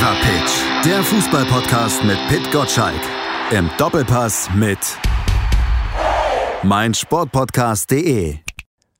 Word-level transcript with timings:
Fever 0.00 0.16
Pitch, 0.22 0.86
der 0.86 1.02
Fußballpodcast 1.02 2.04
mit 2.04 2.16
Pit 2.28 2.50
Gottschalk. 2.50 3.02
Im 3.50 3.68
Doppelpass 3.76 4.48
mit 4.54 4.78
meinsportpodcast.de. 6.62 8.36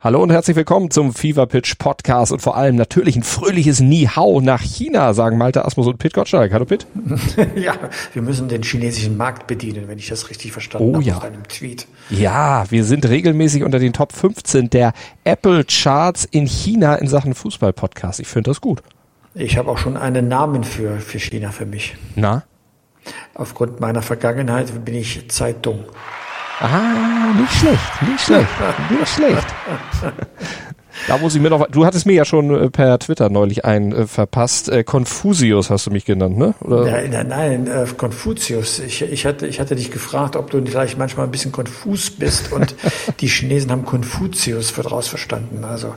Hallo 0.01 0.23
und 0.23 0.31
herzlich 0.31 0.57
willkommen 0.57 0.91
zum 0.91 1.15
Fever 1.15 1.47
Pitch 1.47 1.79
Podcast 1.79 2.33
und 2.33 2.43
vor 2.43 2.55
allem 2.55 2.77
natürlich 2.77 3.17
ein 3.17 3.23
fröhliches 3.23 3.81
Ni-Hao 3.81 4.43
nach 4.43 4.61
China, 4.61 5.15
sagen 5.15 5.39
Malte 5.39 5.65
Asmus 5.65 5.87
und 5.87 5.97
Pit 5.97 6.13
Gottschalk. 6.13 6.53
Hallo 6.53 6.67
Pit. 6.67 6.87
ja, 7.57 7.77
wir 8.13 8.21
müssen 8.21 8.51
den 8.51 8.63
chinesischen 8.63 9.17
Markt 9.17 9.47
bedienen, 9.47 9.89
wenn 9.89 9.97
ich 9.97 10.09
das 10.09 10.29
richtig 10.29 10.53
verstanden 10.53 10.91
oh, 10.91 10.95
habe 10.97 11.05
ja. 11.05 11.17
auf 11.17 11.25
einem 11.25 11.49
Tweet. 11.49 11.87
Ja, 12.11 12.71
wir 12.71 12.85
sind 12.85 13.09
regelmäßig 13.09 13.63
unter 13.63 13.79
den 13.79 13.95
Top 13.95 14.13
15 14.13 14.69
der 14.69 14.93
Apple 15.25 15.65
Charts 15.65 16.27
in 16.27 16.47
China 16.47 16.97
in 16.97 17.09
Sachen 17.09 17.33
Fußball-Podcast. 17.33 18.21
Ich 18.21 18.29
finde 18.29 18.51
das 18.51 18.61
gut. 18.61 18.83
Ich 19.35 19.57
habe 19.57 19.71
auch 19.71 19.79
schon 19.79 19.97
einen 19.97 20.29
Namen 20.29 20.65
für, 20.65 20.99
für 20.99 21.21
China 21.21 21.51
für 21.51 21.67
mich. 21.67 21.97
Na? 22.17 22.43
Aufgrund 23.35 23.81
meiner 23.81 24.03
Vergangenheit 24.03 24.85
bin 24.85 24.97
ich 24.97 25.31
Zeitung. 25.31 25.85
Ah, 26.61 27.33
nicht 27.39 27.53
schlecht, 27.53 28.03
nicht 28.03 28.21
schlecht, 28.21 28.49
nicht 28.91 29.09
schlecht. 29.09 29.47
Da 31.09 31.19
muss 31.19 31.35
ich 31.35 31.41
mir 31.41 31.51
noch, 31.51 31.67
du 31.69 31.85
hattest 31.85 32.07
mir 32.07 32.15
ja 32.15 32.25
schon 32.25 32.55
äh, 32.55 32.71
per 32.71 32.99
Twitter 32.99 33.31
neulich 33.31 33.65
einen 33.65 33.93
äh, 33.93 34.07
verpasst. 34.07 34.69
Äh, 34.69 34.85
Confucius 34.85 35.71
hast 35.71 35.87
du 35.87 35.91
mich 35.91 36.05
genannt, 36.05 36.39
ne? 36.39 36.55
Nein, 36.61 37.11
nein, 37.11 37.29
nein 37.29 37.67
äh, 37.67 37.87
Konfuzius. 37.97 38.79
Ich, 38.81 39.03
ich, 39.03 39.27
hatte, 39.27 39.47
ich 39.47 39.61
hatte 39.61 39.77
dich 39.77 39.91
gefragt, 39.91 40.37
ob 40.37 40.51
du 40.51 40.65
vielleicht 40.65 40.99
manchmal 40.99 41.27
ein 41.27 41.33
bisschen 41.33 41.53
konfus 41.53 42.11
bist 42.11 42.53
und 42.53 42.75
die 43.21 43.29
Chinesen 43.29 43.71
haben 43.71 43.85
Konfuzius 43.85 44.71
für 44.71 44.83
draus 44.83 45.09
verstanden. 45.09 45.65
Also, 45.65 45.95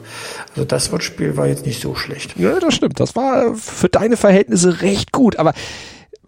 also 0.52 0.66
das 0.66 0.92
Wortspiel 0.92 1.38
war 1.38 1.48
jetzt 1.48 1.66
nicht 1.66 1.82
so 1.82 1.96
schlecht. 1.96 2.38
Ja, 2.38 2.60
das 2.60 2.76
stimmt. 2.76 3.00
Das 3.00 3.16
war 3.16 3.56
für 3.56 3.90
deine 3.90 4.18
Verhältnisse 4.18 4.82
recht 4.82 5.12
gut, 5.12 5.38
aber 5.38 5.54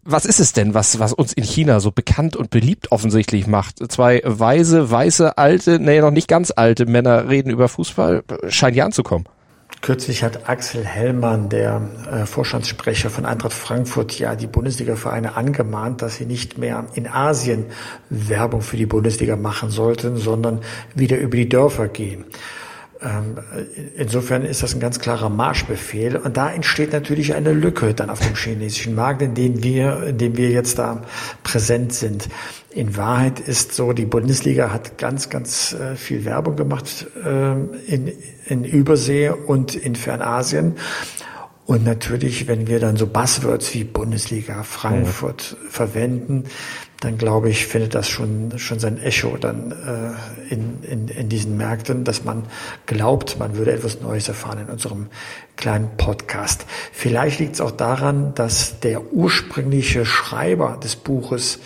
was 0.05 0.25
ist 0.25 0.39
es 0.39 0.53
denn, 0.53 0.73
was, 0.73 0.99
was 0.99 1.13
uns 1.13 1.33
in 1.33 1.43
China 1.43 1.79
so 1.79 1.91
bekannt 1.91 2.35
und 2.35 2.51
beliebt 2.51 2.91
offensichtlich 2.91 3.47
macht? 3.47 3.91
Zwei 3.91 4.21
weise, 4.23 4.89
weiße, 4.89 5.37
alte, 5.37 5.79
nee, 5.79 5.99
noch 5.99 6.11
nicht 6.11 6.27
ganz 6.27 6.53
alte 6.55 6.85
Männer 6.85 7.27
reden 7.27 7.49
über 7.49 7.67
Fußball, 7.67 8.23
scheint 8.47 8.75
ja 8.75 8.85
anzukommen. 8.85 9.25
Kürzlich 9.81 10.23
hat 10.23 10.47
Axel 10.47 10.85
Hellmann, 10.85 11.49
der 11.49 11.81
äh, 12.11 12.25
Vorstandssprecher 12.25 13.09
von 13.09 13.25
Eintracht 13.25 13.53
Frankfurt, 13.53 14.17
ja 14.17 14.35
die 14.35 14.47
Bundesliga-Vereine 14.47 15.35
angemahnt, 15.35 16.01
dass 16.01 16.15
sie 16.15 16.25
nicht 16.25 16.57
mehr 16.57 16.85
in 16.93 17.07
Asien 17.07 17.65
Werbung 18.09 18.61
für 18.61 18.77
die 18.77 18.85
Bundesliga 18.85 19.35
machen 19.35 19.69
sollten, 19.69 20.17
sondern 20.17 20.61
wieder 20.93 21.17
über 21.17 21.35
die 21.35 21.49
Dörfer 21.49 21.87
gehen. 21.87 22.25
Ähm, 23.01 23.37
insofern 23.95 24.43
ist 24.43 24.63
das 24.63 24.73
ein 24.73 24.79
ganz 24.79 24.99
klarer 24.99 25.29
Marschbefehl. 25.29 26.15
Und 26.15 26.37
da 26.37 26.49
entsteht 26.51 26.93
natürlich 26.93 27.33
eine 27.33 27.51
Lücke 27.51 27.93
dann 27.93 28.09
auf 28.09 28.19
dem 28.19 28.35
chinesischen 28.35 28.95
Markt, 28.95 29.21
in 29.21 29.33
dem 29.33 29.63
wir, 29.63 30.03
in 30.03 30.17
dem 30.17 30.37
wir 30.37 30.49
jetzt 30.49 30.79
da 30.79 31.01
präsent 31.43 31.93
sind. 31.93 32.29
In 32.71 32.95
Wahrheit 32.95 33.39
ist 33.39 33.73
so, 33.73 33.93
die 33.93 34.05
Bundesliga 34.05 34.71
hat 34.71 34.97
ganz, 34.97 35.29
ganz 35.29 35.73
äh, 35.73 35.95
viel 35.95 36.25
Werbung 36.25 36.55
gemacht 36.55 37.07
ähm, 37.25 37.69
in, 37.87 38.11
in 38.45 38.63
Übersee 38.63 39.29
und 39.29 39.75
in 39.75 39.95
Fernasien. 39.95 40.75
Und 41.65 41.83
natürlich, 41.83 42.47
wenn 42.47 42.67
wir 42.67 42.79
dann 42.79 42.95
so 42.95 43.07
Buzzwords 43.07 43.73
wie 43.73 43.83
Bundesliga, 43.83 44.63
Frankfurt 44.63 45.57
mhm. 45.59 45.69
verwenden, 45.69 46.43
dann 47.05 47.19
glaube 47.19 47.51
ich, 47.51 47.67
findet 47.67 47.93
das 47.93 48.09
schon, 48.09 48.57
schon 48.57 48.79
sein 48.79 48.99
Echo 48.99 49.37
dann 49.37 49.71
äh, 49.71 50.51
in, 50.51 50.81
in, 50.81 51.07
in 51.07 51.29
diesen 51.29 51.55
Märkten, 51.55 52.03
dass 52.03 52.23
man 52.23 52.45
glaubt, 52.87 53.37
man 53.37 53.55
würde 53.57 53.73
etwas 53.73 54.01
Neues 54.01 54.27
erfahren 54.27 54.61
in 54.61 54.73
unserem 54.73 55.05
kleinen 55.55 55.97
Podcast. 55.97 56.65
Vielleicht 56.91 57.39
liegt 57.39 57.53
es 57.53 57.61
auch 57.61 57.69
daran, 57.69 58.33
dass 58.33 58.79
der 58.79 59.13
ursprüngliche 59.13 60.03
Schreiber 60.03 60.79
des 60.83 60.95
Buches 60.95 61.59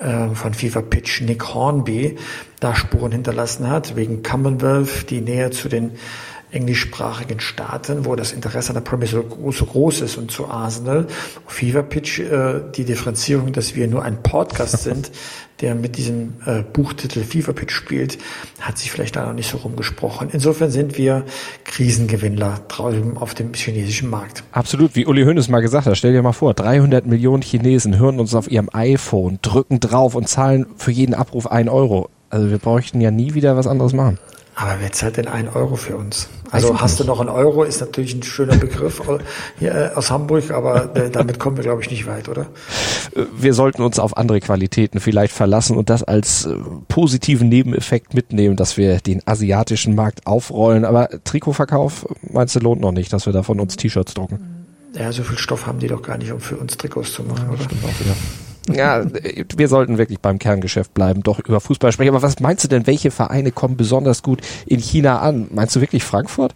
äh, 0.00 0.28
von 0.34 0.52
FIFA 0.52 0.82
Pitch, 0.82 1.22
Nick 1.22 1.54
Hornby, 1.54 2.18
da 2.60 2.76
Spuren 2.76 3.12
hinterlassen 3.12 3.70
hat, 3.70 3.96
wegen 3.96 4.22
Commonwealth, 4.22 5.08
die 5.08 5.22
näher 5.22 5.50
zu 5.50 5.70
den 5.70 5.92
englischsprachigen 6.54 7.40
Staaten, 7.40 8.04
wo 8.04 8.14
das 8.16 8.32
Interesse 8.32 8.70
an 8.70 8.74
der 8.74 8.82
Premier 8.82 9.08
so, 9.08 9.24
so 9.50 9.66
groß 9.66 10.02
ist 10.02 10.16
und 10.16 10.30
zu 10.30 10.48
Arsenal. 10.48 11.06
Fever 11.46 11.82
Pitch, 11.82 12.20
äh, 12.20 12.60
die 12.74 12.84
Differenzierung, 12.84 13.52
dass 13.52 13.74
wir 13.74 13.88
nur 13.88 14.02
ein 14.04 14.22
Podcast 14.22 14.82
sind, 14.82 15.10
der 15.60 15.74
mit 15.74 15.96
diesem 15.96 16.34
äh, 16.46 16.62
Buchtitel 16.62 17.22
Fever 17.22 17.52
Pitch 17.52 17.72
spielt, 17.72 18.18
hat 18.60 18.78
sich 18.78 18.90
vielleicht 18.90 19.16
da 19.16 19.26
noch 19.26 19.34
nicht 19.34 19.50
so 19.50 19.58
rumgesprochen. 19.58 20.28
Insofern 20.32 20.70
sind 20.70 20.98
wir 20.98 21.24
Krisengewinnler 21.64 22.60
draußen 22.68 23.16
auf 23.16 23.34
dem 23.34 23.52
chinesischen 23.54 24.10
Markt. 24.10 24.44
Absolut, 24.52 24.94
wie 24.94 25.06
Uli 25.06 25.24
Hoeneß 25.24 25.48
mal 25.48 25.60
gesagt 25.60 25.86
hat, 25.86 25.96
stell 25.96 26.12
dir 26.12 26.22
mal 26.22 26.32
vor, 26.32 26.54
300 26.54 27.06
Millionen 27.06 27.42
Chinesen 27.42 27.98
hören 27.98 28.20
uns 28.20 28.34
auf 28.34 28.50
ihrem 28.50 28.68
iPhone, 28.72 29.38
drücken 29.42 29.80
drauf 29.80 30.14
und 30.14 30.28
zahlen 30.28 30.66
für 30.76 30.90
jeden 30.90 31.14
Abruf 31.14 31.46
ein 31.46 31.68
Euro. 31.68 32.10
Also 32.30 32.50
wir 32.50 32.58
bräuchten 32.58 33.00
ja 33.00 33.10
nie 33.10 33.34
wieder 33.34 33.56
was 33.56 33.66
anderes 33.66 33.92
machen. 33.92 34.18
Aber 34.56 34.76
wer 34.80 34.92
zahlt 34.92 35.16
denn 35.16 35.26
ein 35.26 35.48
Euro 35.48 35.74
für 35.76 35.96
uns? 35.96 36.28
Also 36.50 36.80
hast 36.80 37.00
du 37.00 37.04
noch 37.04 37.18
einen 37.18 37.28
Euro, 37.28 37.64
ist 37.64 37.80
natürlich 37.80 38.14
ein 38.14 38.22
schöner 38.22 38.56
Begriff 38.56 39.02
hier 39.58 39.74
äh, 39.74 39.94
aus 39.94 40.12
Hamburg, 40.12 40.52
aber 40.52 40.94
äh, 40.94 41.10
damit 41.10 41.40
kommen 41.40 41.56
wir, 41.56 41.64
glaube 41.64 41.82
ich, 41.82 41.90
nicht 41.90 42.06
weit, 42.06 42.28
oder? 42.28 42.46
Wir 43.36 43.54
sollten 43.54 43.82
uns 43.82 43.98
auf 43.98 44.16
andere 44.16 44.38
Qualitäten 44.38 45.00
vielleicht 45.00 45.34
verlassen 45.34 45.76
und 45.76 45.90
das 45.90 46.04
als 46.04 46.46
äh, 46.46 46.54
positiven 46.86 47.48
Nebeneffekt 47.48 48.14
mitnehmen, 48.14 48.54
dass 48.54 48.76
wir 48.76 48.98
den 48.98 49.26
asiatischen 49.26 49.96
Markt 49.96 50.26
aufrollen. 50.28 50.84
Aber 50.84 51.08
Trikotverkauf, 51.24 52.06
meinst 52.22 52.54
du, 52.54 52.60
lohnt 52.60 52.80
noch 52.80 52.92
nicht, 52.92 53.12
dass 53.12 53.26
wir 53.26 53.32
da 53.32 53.42
von 53.42 53.58
uns 53.58 53.74
T-Shirts 53.74 54.14
drucken? 54.14 54.38
Ja, 54.96 55.10
so 55.10 55.24
viel 55.24 55.38
Stoff 55.38 55.66
haben 55.66 55.80
die 55.80 55.88
doch 55.88 56.02
gar 56.02 56.18
nicht, 56.18 56.30
um 56.30 56.38
für 56.38 56.56
uns 56.56 56.76
Trikots 56.76 57.12
zu 57.12 57.24
machen, 57.24 57.46
ja, 57.48 57.52
oder? 57.52 57.64
Stimmt 57.64 57.84
auch 57.84 58.00
wieder. 58.00 58.10
Ja, 58.10 58.16
wir 58.66 59.68
sollten 59.68 59.98
wirklich 59.98 60.20
beim 60.20 60.38
Kerngeschäft 60.38 60.94
bleiben, 60.94 61.22
doch 61.22 61.38
über 61.40 61.60
Fußball 61.60 61.92
sprechen. 61.92 62.10
Aber 62.14 62.22
was 62.22 62.40
meinst 62.40 62.64
du 62.64 62.68
denn, 62.68 62.86
welche 62.86 63.10
Vereine 63.10 63.52
kommen 63.52 63.76
besonders 63.76 64.22
gut 64.22 64.40
in 64.66 64.80
China 64.80 65.20
an? 65.20 65.48
Meinst 65.52 65.76
du 65.76 65.80
wirklich 65.80 66.04
Frankfurt? 66.04 66.54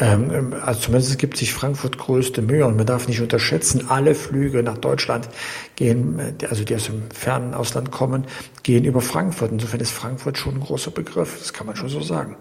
Ähm, 0.00 0.54
also 0.64 0.80
zumindest 0.80 1.18
gibt 1.18 1.36
sich 1.36 1.52
Frankfurt 1.52 1.98
größte 1.98 2.42
Mühe 2.42 2.66
und 2.66 2.76
man 2.76 2.86
darf 2.86 3.08
nicht 3.08 3.20
unterschätzen, 3.20 3.86
alle 3.88 4.14
Flüge 4.14 4.62
nach 4.62 4.78
Deutschland 4.78 5.28
gehen, 5.76 6.20
also 6.48 6.64
die 6.64 6.74
aus 6.74 6.84
dem 6.84 7.10
fernen 7.10 7.54
Ausland 7.54 7.90
kommen, 7.90 8.24
gehen 8.62 8.84
über 8.84 9.00
Frankfurt. 9.00 9.50
Insofern 9.50 9.80
ist 9.80 9.90
Frankfurt 9.90 10.38
schon 10.38 10.54
ein 10.54 10.60
großer 10.60 10.90
Begriff, 10.90 11.38
das 11.38 11.52
kann 11.52 11.66
man 11.66 11.76
schon 11.76 11.88
so 11.88 12.00
sagen. 12.00 12.36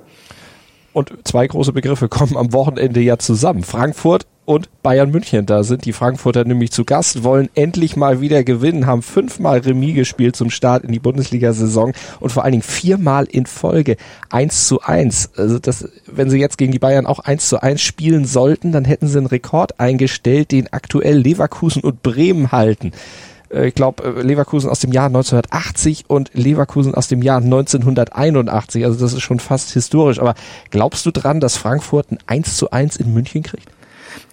Und 0.93 1.13
zwei 1.23 1.47
große 1.47 1.71
Begriffe 1.71 2.09
kommen 2.09 2.35
am 2.35 2.51
Wochenende 2.53 2.99
ja 2.99 3.17
zusammen. 3.17 3.63
Frankfurt 3.63 4.27
und 4.51 4.67
Bayern 4.83 5.11
München. 5.11 5.45
Da 5.45 5.63
sind 5.63 5.85
die 5.85 5.93
Frankfurter 5.93 6.43
nämlich 6.43 6.71
zu 6.71 6.83
Gast, 6.83 7.23
wollen 7.23 7.49
endlich 7.55 7.95
mal 7.95 8.19
wieder 8.19 8.43
gewinnen, 8.43 8.85
haben 8.85 9.01
fünfmal 9.01 9.59
Remis 9.59 9.95
gespielt 9.95 10.35
zum 10.35 10.49
Start 10.49 10.83
in 10.83 10.91
die 10.91 10.99
Bundesliga-Saison 10.99 11.93
und 12.19 12.31
vor 12.31 12.43
allen 12.43 12.51
Dingen 12.51 12.61
viermal 12.61 13.27
in 13.31 13.45
Folge 13.45 13.95
eins 14.29 14.67
zu 14.67 14.81
eins. 14.81 15.29
Also 15.37 15.57
das, 15.57 15.87
wenn 16.05 16.29
sie 16.29 16.37
jetzt 16.37 16.57
gegen 16.57 16.73
die 16.73 16.79
Bayern 16.79 17.05
auch 17.05 17.19
eins 17.19 17.47
zu 17.47 17.61
eins 17.61 17.81
spielen 17.81 18.25
sollten, 18.25 18.73
dann 18.73 18.83
hätten 18.83 19.07
sie 19.07 19.19
einen 19.19 19.27
Rekord 19.27 19.79
eingestellt, 19.79 20.51
den 20.51 20.73
aktuell 20.73 21.17
Leverkusen 21.17 21.81
und 21.81 22.03
Bremen 22.03 22.51
halten 22.51 22.91
ich 23.53 23.75
glaube, 23.75 24.21
Leverkusen 24.21 24.69
aus 24.69 24.79
dem 24.79 24.93
Jahr 24.93 25.07
1980 25.07 26.05
und 26.07 26.31
Leverkusen 26.33 26.95
aus 26.95 27.09
dem 27.09 27.21
Jahr 27.21 27.41
1981. 27.41 28.85
Also 28.85 28.97
das 28.97 29.11
ist 29.11 29.23
schon 29.23 29.41
fast 29.41 29.71
historisch. 29.71 30.19
Aber 30.21 30.35
glaubst 30.69 31.05
du 31.05 31.11
dran, 31.11 31.41
dass 31.41 31.57
Frankfurt 31.57 32.13
ein 32.13 32.19
1 32.27 32.55
zu 32.55 32.71
1 32.71 32.95
in 32.95 33.13
München 33.13 33.43
kriegt? 33.43 33.67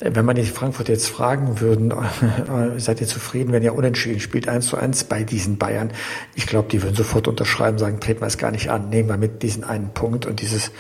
Wenn 0.01 0.25
man 0.25 0.37
die 0.37 0.45
Frankfurt 0.45 0.89
jetzt 0.89 1.09
fragen 1.09 1.61
würden, 1.61 1.93
seid 2.79 3.01
ihr 3.01 3.07
zufrieden, 3.07 3.53
wenn 3.53 3.63
ihr 3.63 3.75
unentschieden 3.75 4.21
spielt, 4.21 4.49
eins 4.49 4.67
zu 4.67 4.77
eins 4.77 5.05
bei 5.05 5.25
diesen 5.25 5.59
Bayern? 5.59 5.91
Ich 6.35 6.47
glaube, 6.47 6.69
die 6.71 6.83
würden 6.83 6.97
sofort 6.97 7.29
unterschreiben, 7.29 7.79
sagen, 7.79 8.01
treten 8.01 8.21
wir 8.21 8.27
es 8.27 8.39
gar 8.39 8.51
nicht 8.51 8.71
an, 8.71 8.89
nehmen 8.89 9.09
wir 9.09 9.17
mit 9.17 9.43
diesen 9.43 9.65
einen 9.65 9.91
Punkt 9.95 10.27
und 10.27 10.41
dieses 10.41 10.71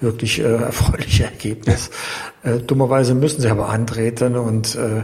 wirklich 0.00 0.38
äh, 0.40 0.42
erfreuliche 0.62 1.24
Ergebnis. 1.24 1.90
Äh, 2.42 2.58
dummerweise 2.58 3.14
müssen 3.14 3.40
sie 3.40 3.48
aber 3.48 3.68
antreten 3.68 4.36
und 4.36 4.76
äh, 4.76 5.00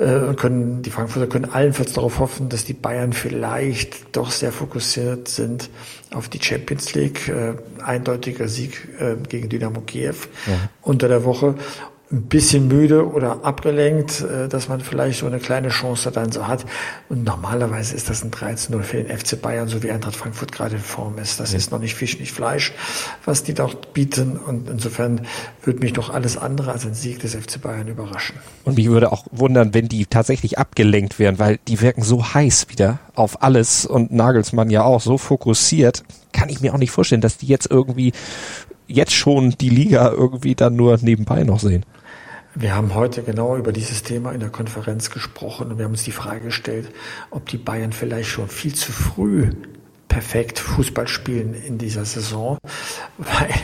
äh, 0.00 0.34
können, 0.34 0.82
die 0.82 0.90
Frankfurter 0.90 1.26
können 1.26 1.46
allenfalls 1.46 1.92
darauf 1.92 2.20
hoffen, 2.20 2.48
dass 2.48 2.64
die 2.64 2.74
Bayern 2.74 3.12
vielleicht 3.12 4.16
doch 4.16 4.30
sehr 4.30 4.52
fokussiert 4.52 5.28
sind 5.28 5.70
auf 6.14 6.28
die 6.28 6.42
Champions 6.42 6.94
League. 6.94 7.28
Äh, 7.28 7.54
eindeutiger 7.82 8.48
Sieg 8.48 8.88
äh, 9.00 9.16
gegen 9.28 9.48
Dynamo 9.48 9.80
Kiew 9.80 10.14
ja. 10.46 10.68
unter 10.82 11.08
der 11.08 11.24
Woche 11.24 11.54
ein 12.10 12.22
bisschen 12.22 12.68
müde 12.68 13.06
oder 13.06 13.44
abgelenkt, 13.44 14.22
äh, 14.22 14.48
dass 14.48 14.68
man 14.68 14.80
vielleicht 14.80 15.20
so 15.20 15.26
eine 15.26 15.38
kleine 15.38 15.68
Chance 15.68 16.10
dann 16.10 16.32
so 16.32 16.46
hat. 16.46 16.64
Und 17.10 17.24
normalerweise 17.24 17.94
ist 17.94 18.08
das 18.08 18.24
ein 18.24 18.30
13-0 18.30 18.82
für 18.82 19.02
den 19.02 19.18
FC 19.18 19.40
Bayern, 19.40 19.68
so 19.68 19.82
wie 19.82 19.90
Eintracht 19.90 20.16
Frankfurt 20.16 20.50
gerade 20.50 20.76
in 20.76 20.80
Form 20.80 21.18
ist. 21.18 21.38
Das 21.38 21.52
ist 21.52 21.70
noch 21.70 21.78
nicht 21.78 21.94
Fisch, 21.94 22.18
nicht 22.18 22.32
Fleisch, 22.32 22.72
was 23.26 23.42
die 23.42 23.52
dort 23.52 23.92
bieten. 23.92 24.38
Und 24.38 24.70
insofern 24.70 25.26
würde 25.62 25.80
mich 25.80 25.92
doch 25.92 26.08
alles 26.08 26.38
andere 26.38 26.72
als 26.72 26.86
ein 26.86 26.94
Sieg 26.94 27.20
des 27.20 27.34
FC 27.34 27.60
Bayern 27.60 27.88
überraschen. 27.88 28.36
Und 28.64 28.78
mich 28.78 28.88
würde 28.88 29.12
auch 29.12 29.26
wundern, 29.30 29.74
wenn 29.74 29.88
die 29.88 30.06
tatsächlich 30.06 30.58
abgelenkt 30.58 31.18
wären, 31.18 31.38
weil 31.38 31.58
die 31.68 31.82
wirken 31.82 32.02
so 32.02 32.32
heiß 32.32 32.68
wieder 32.70 33.00
auf 33.16 33.42
alles 33.42 33.84
und 33.84 34.12
Nagelsmann 34.12 34.70
ja 34.70 34.82
auch 34.82 35.02
so 35.02 35.18
fokussiert. 35.18 36.04
Kann 36.32 36.48
ich 36.48 36.62
mir 36.62 36.72
auch 36.72 36.78
nicht 36.78 36.90
vorstellen, 36.90 37.20
dass 37.20 37.36
die 37.36 37.46
jetzt 37.46 37.70
irgendwie 37.70 38.12
jetzt 38.86 39.12
schon 39.12 39.50
die 39.60 39.68
Liga 39.68 40.10
irgendwie 40.10 40.54
dann 40.54 40.74
nur 40.74 40.96
nebenbei 41.02 41.44
noch 41.44 41.60
sehen 41.60 41.84
Wir 42.60 42.74
haben 42.74 42.96
heute 42.96 43.22
genau 43.22 43.56
über 43.56 43.70
dieses 43.70 44.02
Thema 44.02 44.32
in 44.32 44.40
der 44.40 44.48
Konferenz 44.48 45.10
gesprochen 45.10 45.70
und 45.70 45.78
wir 45.78 45.84
haben 45.84 45.92
uns 45.92 46.02
die 46.02 46.10
Frage 46.10 46.46
gestellt, 46.46 46.90
ob 47.30 47.48
die 47.48 47.56
Bayern 47.56 47.92
vielleicht 47.92 48.30
schon 48.30 48.48
viel 48.48 48.74
zu 48.74 48.90
früh 48.90 49.52
perfekt 50.08 50.58
Fußball 50.58 51.06
spielen 51.06 51.54
in 51.54 51.78
dieser 51.78 52.04
Saison. 52.04 52.58
Weil 53.16 53.54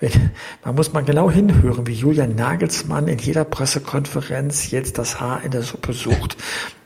wenn, 0.00 0.32
man 0.62 0.74
muss 0.74 0.92
mal 0.92 1.02
genau 1.02 1.30
hinhören, 1.30 1.86
wie 1.86 1.94
Julian 1.94 2.34
Nagelsmann 2.34 3.08
in 3.08 3.18
jeder 3.18 3.46
Pressekonferenz 3.46 4.70
jetzt 4.70 4.98
das 4.98 5.18
Haar 5.18 5.42
in 5.44 5.50
der 5.50 5.62
Suppe 5.62 5.94
sucht 5.94 6.36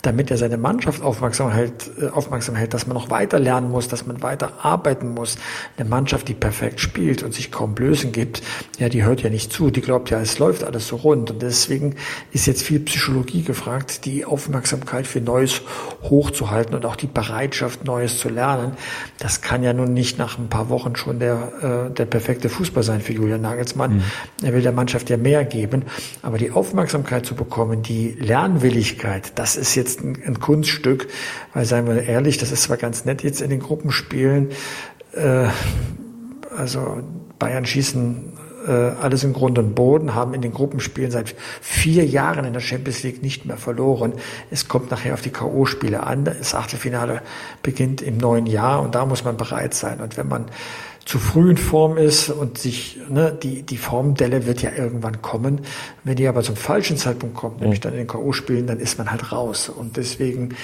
damit 0.07 0.31
er 0.31 0.39
seine 0.39 0.57
Mannschaft 0.57 1.03
aufmerksam 1.03 1.51
hält, 1.51 1.91
äh, 2.01 2.07
aufmerksam 2.07 2.55
hält, 2.55 2.73
dass 2.73 2.87
man 2.87 2.95
noch 2.95 3.11
weiter 3.11 3.41
lernen 3.41 3.71
muss, 3.71 3.89
dass 3.89 4.07
man 4.07 4.23
weiter 4.23 4.65
arbeiten 4.65 5.13
muss. 5.13 5.37
Eine 5.77 5.89
Mannschaft, 5.89 6.29
die 6.29 6.35
perfekt 6.35 6.81
spielt 6.81 7.25
und 7.25 7.35
sich 7.35 7.51
kaum 7.51 7.75
Blößen 7.75 8.13
gibt, 8.13 8.43
ja, 8.79 8.89
die 8.89 9.03
hört 9.03 9.23
ja 9.23 9.31
nicht 9.31 9.53
zu, 9.53 9.71
die 9.71 9.81
glaubt 9.81 10.11
ja, 10.11 10.21
es 10.21 10.39
läuft 10.39 10.63
alles 10.63 10.87
so 10.87 10.97
rund. 10.97 11.31
Und 11.33 11.43
deswegen 11.43 11.97
ist 12.33 12.47
jetzt 12.47 12.63
viel 12.63 12.79
Psychologie 12.81 13.43
gefragt, 13.43 14.05
die 14.05 14.25
Aufmerksamkeit 14.25 15.09
für 15.09 15.21
Neues 15.21 15.63
hochzuhalten 16.03 16.77
und 16.77 16.87
auch 16.87 16.97
die 16.97 17.09
Bereitschaft, 17.09 17.85
Neues 17.85 18.19
zu 18.19 18.29
lernen. 18.29 18.73
Das 19.19 19.41
kann 19.41 19.65
ja 19.65 19.73
nun 19.73 19.93
nicht 19.93 20.19
nach 20.19 20.39
ein 20.39 20.49
paar 20.49 20.69
Wochen 20.69 20.95
schon 20.95 21.19
der, 21.19 21.89
äh, 21.89 21.93
der 21.93 22.07
perfekte 22.07 22.49
Fußball 22.49 22.85
sein 22.85 23.01
für 23.01 23.13
Julian 23.13 23.41
Nagelsmann. 23.41 23.97
Mhm. 23.97 24.03
Er 24.43 24.53
will 24.53 24.63
der 24.63 24.73
Mannschaft 24.73 25.11
ja 25.11 25.17
mehr 25.17 25.45
geben. 25.45 25.83
Aber 26.23 26.39
die 26.39 26.53
Aufmerksamkeit 26.53 27.27
zu 27.27 27.35
bekommen, 27.35 27.83
die 27.83 28.17
Lernwilligkeit, 28.21 29.33
das 29.35 29.57
ist 29.57 29.75
jetzt 29.75 29.96
ein, 30.03 30.19
ein 30.27 30.41
Kunststück, 30.41 31.09
weil 31.55 31.65
seien 31.65 31.87
wir 31.87 32.03
ehrlich, 32.03 32.39
das 32.39 32.53
ist 32.53 32.65
zwar 32.65 32.77
ganz 32.77 33.05
nett 33.05 33.23
jetzt 33.23 33.41
in 33.41 33.51
den 33.51 33.61
Gruppenspielen, 33.61 34.51
äh, 35.13 35.49
also 36.57 37.03
Bayern 37.39 37.67
schießen 37.67 38.33
äh, 38.67 38.71
alles 38.71 39.25
im 39.25 39.33
Grund 39.33 39.59
und 39.59 39.75
Boden, 39.75 40.15
haben 40.15 40.35
in 40.35 40.43
den 40.43 40.53
Gruppenspielen 40.53 41.11
seit 41.11 41.35
vier 41.61 42.05
Jahren 42.05 42.45
in 42.45 42.53
der 42.53 42.61
Champions 42.61 43.03
League 43.03 43.23
nicht 43.23 43.45
mehr 43.45 43.57
verloren. 43.57 44.15
Es 44.51 44.69
kommt 44.69 44.91
nachher 44.91 45.15
auf 45.15 45.21
die 45.21 45.31
K.O.-Spiele 45.31 45.99
an. 45.99 46.25
Das 46.25 46.55
Achtelfinale 46.55 47.23
beginnt 47.63 48.03
im 48.03 48.17
neuen 48.17 48.47
Jahr 48.47 48.83
und 48.83 48.95
da 48.95 49.07
muss 49.07 49.25
man 49.25 49.37
bereit 49.37 49.75
sein. 49.75 50.01
Und 50.01 50.17
wenn 50.17 50.29
man 50.29 50.47
zu 51.07 51.21
früh 51.21 51.51
in 51.51 51.57
Form 51.57 51.97
ist 51.97 52.31
und 52.31 52.59
sich, 52.59 52.99
ne, 53.09 53.37
die, 53.41 53.63
die 53.63 53.77
Formdelle 53.77 54.45
wird 54.45 54.61
ja 54.61 54.73
irgendwann 54.77 55.23
kommen. 55.23 55.61
Wenn 56.03 56.17
die 56.17 56.27
aber 56.27 56.43
zum 56.43 56.57
falschen 56.57 56.97
Zeitpunkt 56.97 57.37
kommt, 57.37 57.61
nämlich 57.61 57.79
dann 57.81 57.93
in 57.93 57.99
den 57.99 58.07
K.O.-Spielen, 58.09 58.67
dann 58.67 58.81
ist 58.81 58.99
man 58.99 59.11
halt 59.11 59.31
raus. 59.31 59.69
Und 59.69 59.97
deswegen 59.97 60.57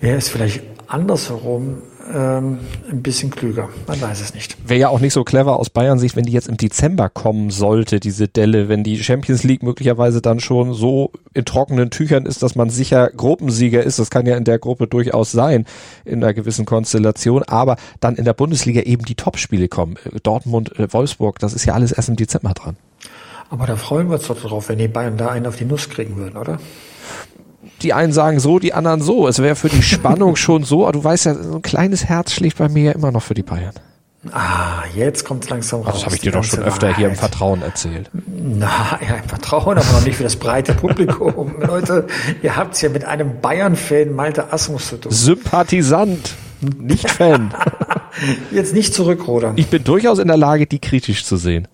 wäre 0.00 0.16
es 0.16 0.30
vielleicht 0.30 0.62
andersherum 0.86 1.82
ähm, 2.12 2.58
ein 2.90 3.02
bisschen 3.02 3.30
klüger. 3.30 3.68
Man 3.86 4.00
weiß 4.00 4.20
es 4.20 4.34
nicht. 4.34 4.56
Wäre 4.68 4.80
ja 4.80 4.88
auch 4.88 5.00
nicht 5.00 5.12
so 5.12 5.24
clever 5.24 5.58
aus 5.58 5.70
Bayern 5.70 5.98
Sicht, 5.98 6.16
wenn 6.16 6.24
die 6.24 6.32
jetzt 6.32 6.48
im 6.48 6.56
Dezember 6.56 7.08
kommen 7.08 7.50
sollte, 7.50 8.00
diese 8.00 8.28
Delle, 8.28 8.68
wenn 8.68 8.84
die 8.84 9.02
Champions 9.02 9.42
League 9.44 9.62
möglicherweise 9.62 10.20
dann 10.20 10.40
schon 10.40 10.72
so 10.74 11.12
in 11.34 11.44
trockenen 11.44 11.90
Tüchern 11.90 12.26
ist, 12.26 12.42
dass 12.42 12.54
man 12.54 12.70
sicher 12.70 13.10
Gruppensieger 13.10 13.82
ist. 13.82 13.98
Das 13.98 14.10
kann 14.10 14.26
ja 14.26 14.36
in 14.36 14.44
der 14.44 14.58
Gruppe 14.58 14.86
durchaus 14.86 15.32
sein, 15.32 15.66
in 16.04 16.22
einer 16.22 16.34
gewissen 16.34 16.64
Konstellation. 16.64 17.42
Aber 17.44 17.76
dann 18.00 18.16
in 18.16 18.24
der 18.24 18.34
Bundesliga 18.34 18.82
eben 18.82 19.04
die 19.04 19.14
Topspiele 19.14 19.68
kommen. 19.68 19.96
Dortmund, 20.22 20.78
äh, 20.78 20.92
Wolfsburg, 20.92 21.38
das 21.38 21.54
ist 21.54 21.64
ja 21.64 21.74
alles 21.74 21.92
erst 21.92 22.08
im 22.08 22.16
Dezember 22.16 22.52
dran. 22.54 22.76
Aber 23.50 23.66
da 23.66 23.76
freuen 23.76 24.08
wir 24.08 24.14
uns 24.14 24.28
doch 24.28 24.40
drauf, 24.40 24.68
wenn 24.68 24.78
die 24.78 24.88
Bayern 24.88 25.16
da 25.16 25.28
einen 25.28 25.46
auf 25.46 25.56
die 25.56 25.64
Nuss 25.64 25.88
kriegen 25.88 26.16
würden, 26.16 26.36
oder? 26.36 26.58
Die 27.82 27.92
einen 27.92 28.12
sagen 28.12 28.40
so, 28.40 28.58
die 28.58 28.74
anderen 28.74 29.00
so. 29.02 29.28
Es 29.28 29.40
wäre 29.40 29.56
für 29.56 29.68
die 29.68 29.82
Spannung 29.82 30.36
schon 30.36 30.64
so, 30.64 30.84
aber 30.84 30.92
du 30.92 31.04
weißt 31.04 31.26
ja, 31.26 31.34
so 31.34 31.56
ein 31.56 31.62
kleines 31.62 32.04
Herz 32.04 32.32
schlägt 32.32 32.58
bei 32.58 32.68
mir 32.68 32.84
ja 32.84 32.92
immer 32.92 33.12
noch 33.12 33.22
für 33.22 33.34
die 33.34 33.42
Bayern. 33.42 33.74
Ah, 34.32 34.82
jetzt 34.94 35.24
kommt 35.24 35.44
es 35.44 35.50
langsam 35.50 35.80
raus. 35.80 35.94
Das 35.94 36.04
habe 36.04 36.14
ich 36.14 36.20
dir 36.20 36.30
doch 36.30 36.44
schon 36.44 36.62
öfter 36.62 36.88
Wahrheit. 36.88 36.96
hier 36.98 37.08
im 37.08 37.14
Vertrauen 37.14 37.62
erzählt. 37.62 38.10
Na, 38.12 38.98
ja, 39.00 39.14
im 39.14 39.28
Vertrauen, 39.28 39.78
aber 39.78 39.92
noch 39.92 40.04
nicht 40.04 40.16
für 40.16 40.24
das 40.24 40.36
breite 40.36 40.74
Publikum. 40.74 41.54
Leute, 41.66 42.06
ihr 42.42 42.54
habt 42.54 42.74
es 42.74 42.82
ja 42.82 42.90
mit 42.90 43.06
einem 43.06 43.40
Bayern-Fan 43.40 44.14
Malte 44.14 44.52
Asmus 44.52 44.88
zu 44.88 44.98
tun. 44.98 45.10
Sympathisant, 45.10 46.34
nicht 46.60 47.10
Fan. 47.10 47.54
jetzt 48.50 48.74
nicht 48.74 48.92
zurückrudern. 48.92 49.54
Ich 49.56 49.68
bin 49.68 49.84
durchaus 49.84 50.18
in 50.18 50.28
der 50.28 50.36
Lage, 50.36 50.66
die 50.66 50.80
kritisch 50.80 51.24
zu 51.24 51.38
sehen. 51.38 51.66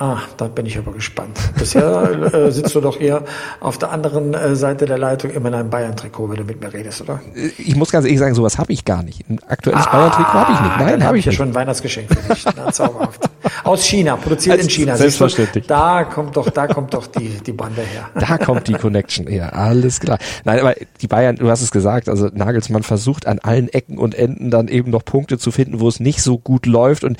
Ah, 0.00 0.20
da 0.36 0.46
bin 0.46 0.64
ich 0.64 0.78
aber 0.78 0.92
gespannt. 0.92 1.36
Bisher 1.58 2.32
äh, 2.32 2.52
sitzt 2.52 2.72
du 2.72 2.80
doch 2.80 3.00
eher 3.00 3.24
auf 3.58 3.78
der 3.78 3.90
anderen 3.90 4.32
äh, 4.32 4.54
Seite 4.54 4.86
der 4.86 4.96
Leitung 4.96 5.32
immer 5.32 5.48
in 5.48 5.54
einem 5.54 5.70
Bayern-Trikot, 5.70 6.30
wenn 6.30 6.36
du 6.36 6.44
mit 6.44 6.60
mir 6.60 6.72
redest, 6.72 7.00
oder? 7.00 7.20
Ich 7.34 7.74
muss 7.74 7.90
ganz 7.90 8.04
ehrlich 8.04 8.20
sagen, 8.20 8.32
sowas 8.36 8.58
habe 8.58 8.72
ich 8.72 8.84
gar 8.84 9.02
nicht. 9.02 9.28
Ein 9.28 9.40
aktuelles 9.48 9.86
ah, 9.88 9.90
Bayern-Trikot 9.90 10.32
habe 10.34 10.52
ich 10.52 10.60
nicht. 10.60 10.78
Nein, 10.78 11.04
habe 11.04 11.18
ich 11.18 11.24
ja 11.24 11.32
schon 11.32 11.48
ein 11.48 11.54
Weihnachtsgeschenk 11.54 12.08
für 12.14 12.32
dich. 12.32 12.44
Na, 12.56 12.70
zauberhaft. 12.70 13.28
Aus 13.64 13.84
China, 13.84 14.16
produziert 14.16 14.58
Als 14.58 14.64
in 14.64 14.70
China. 14.70 14.96
Selbstverständlich. 14.96 15.64
Du, 15.64 15.68
da 15.68 16.04
kommt 16.04 16.36
doch, 16.36 16.48
da 16.48 16.68
kommt 16.68 16.94
doch 16.94 17.08
die, 17.08 17.30
die 17.44 17.52
Bande 17.52 17.82
her. 17.82 18.08
Da 18.28 18.38
kommt 18.38 18.68
die 18.68 18.74
Connection 18.74 19.26
her. 19.26 19.56
Alles 19.56 20.00
klar. 20.00 20.18
Nein, 20.44 20.60
aber 20.60 20.74
die 21.00 21.06
Bayern, 21.08 21.36
du 21.36 21.50
hast 21.50 21.62
es 21.62 21.70
gesagt, 21.70 22.08
also 22.08 22.28
Nagelsmann 22.32 22.84
versucht 22.84 23.26
an 23.26 23.40
allen 23.40 23.68
Ecken 23.68 23.98
und 23.98 24.14
Enden 24.14 24.50
dann 24.50 24.68
eben 24.68 24.90
noch 24.90 25.04
Punkte 25.04 25.38
zu 25.38 25.50
finden, 25.50 25.80
wo 25.80 25.88
es 25.88 25.98
nicht 25.98 26.22
so 26.22 26.38
gut 26.38 26.66
läuft 26.66 27.04
und 27.04 27.18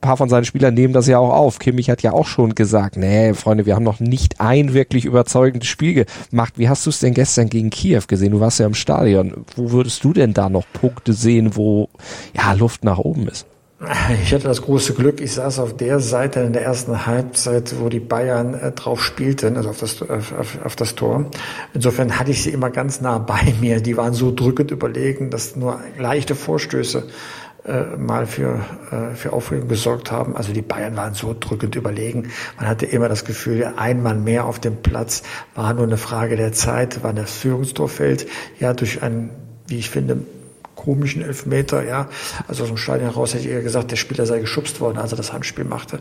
paar 0.00 0.16
von 0.16 0.28
seinen 0.28 0.44
Spielern 0.44 0.74
nehmen 0.74 0.92
das 0.92 1.06
ja 1.06 1.18
auch 1.18 1.32
auf. 1.32 1.58
Kimmich 1.58 1.90
hat 1.90 2.02
ja 2.02 2.12
auch 2.12 2.26
schon 2.26 2.54
gesagt, 2.54 2.96
nee, 2.96 3.34
Freunde, 3.34 3.66
wir 3.66 3.74
haben 3.74 3.84
noch 3.84 4.00
nicht 4.00 4.40
ein 4.40 4.74
wirklich 4.74 5.04
überzeugendes 5.04 5.68
Spiel 5.68 6.06
gemacht. 6.30 6.54
Wie 6.56 6.68
hast 6.68 6.86
du 6.86 6.90
es 6.90 7.00
denn 7.00 7.14
gestern 7.14 7.48
gegen 7.48 7.70
Kiew 7.70 8.02
gesehen? 8.06 8.32
Du 8.32 8.40
warst 8.40 8.58
ja 8.60 8.66
im 8.66 8.74
Stadion. 8.74 9.44
Wo 9.56 9.72
würdest 9.72 10.02
du 10.04 10.12
denn 10.12 10.34
da 10.34 10.48
noch 10.48 10.64
Punkte 10.72 11.12
sehen, 11.12 11.56
wo 11.56 11.88
ja 12.34 12.52
Luft 12.52 12.84
nach 12.84 12.98
oben 12.98 13.28
ist? 13.28 13.46
Ich 14.22 14.34
hatte 14.34 14.44
das 14.44 14.60
große 14.60 14.92
Glück, 14.92 15.22
ich 15.22 15.32
saß 15.32 15.58
auf 15.58 15.74
der 15.74 16.00
Seite 16.00 16.40
in 16.40 16.52
der 16.52 16.62
ersten 16.62 17.06
Halbzeit, 17.06 17.80
wo 17.80 17.88
die 17.88 17.98
Bayern 17.98 18.52
äh, 18.52 18.72
drauf 18.72 19.02
spielten, 19.02 19.56
also 19.56 19.70
auf 19.70 19.78
das, 19.78 20.02
auf, 20.02 20.34
auf, 20.62 20.76
das 20.76 20.96
Tor. 20.96 21.30
Insofern 21.72 22.18
hatte 22.18 22.30
ich 22.30 22.42
sie 22.42 22.50
immer 22.50 22.68
ganz 22.68 23.00
nah 23.00 23.16
bei 23.18 23.54
mir. 23.58 23.80
Die 23.80 23.96
waren 23.96 24.12
so 24.12 24.34
drückend 24.34 24.70
überlegen, 24.70 25.30
dass 25.30 25.56
nur 25.56 25.80
leichte 25.96 26.34
Vorstöße 26.34 27.04
äh, 27.64 27.96
mal 27.96 28.26
für, 28.26 28.60
äh, 28.90 29.14
für 29.14 29.32
Aufregung 29.32 29.68
gesorgt 29.68 30.10
haben. 30.10 30.36
Also 30.36 30.52
die 30.52 30.62
Bayern 30.62 30.96
waren 30.96 31.14
so 31.14 31.36
drückend 31.38 31.76
überlegen. 31.76 32.30
Man 32.56 32.66
hatte 32.66 32.86
immer 32.86 33.08
das 33.08 33.24
Gefühl, 33.24 33.72
ein 33.76 34.02
Mann 34.02 34.24
mehr 34.24 34.46
auf 34.46 34.58
dem 34.58 34.82
Platz 34.82 35.22
war 35.54 35.74
nur 35.74 35.84
eine 35.84 35.98
Frage 35.98 36.36
der 36.36 36.52
Zeit, 36.52 37.00
wann 37.02 37.16
das 37.16 37.32
Führungstor 37.32 37.88
fällt. 37.88 38.26
Ja, 38.58 38.72
durch 38.72 39.02
einen, 39.02 39.30
wie 39.66 39.78
ich 39.78 39.90
finde, 39.90 40.22
komischen 40.74 41.22
Elfmeter, 41.22 41.84
ja. 41.84 42.08
Also 42.48 42.62
aus 42.62 42.70
dem 42.70 42.78
Stadion 42.78 43.10
heraus 43.10 43.34
hätte 43.34 43.44
ich 43.44 43.50
eher 43.50 43.62
gesagt, 43.62 43.90
der 43.90 43.96
Spieler 43.96 44.24
sei 44.24 44.38
geschubst 44.38 44.80
worden, 44.80 44.96
als 44.96 45.12
er 45.12 45.18
das 45.18 45.32
Handspiel 45.32 45.64
machte. 45.64 46.00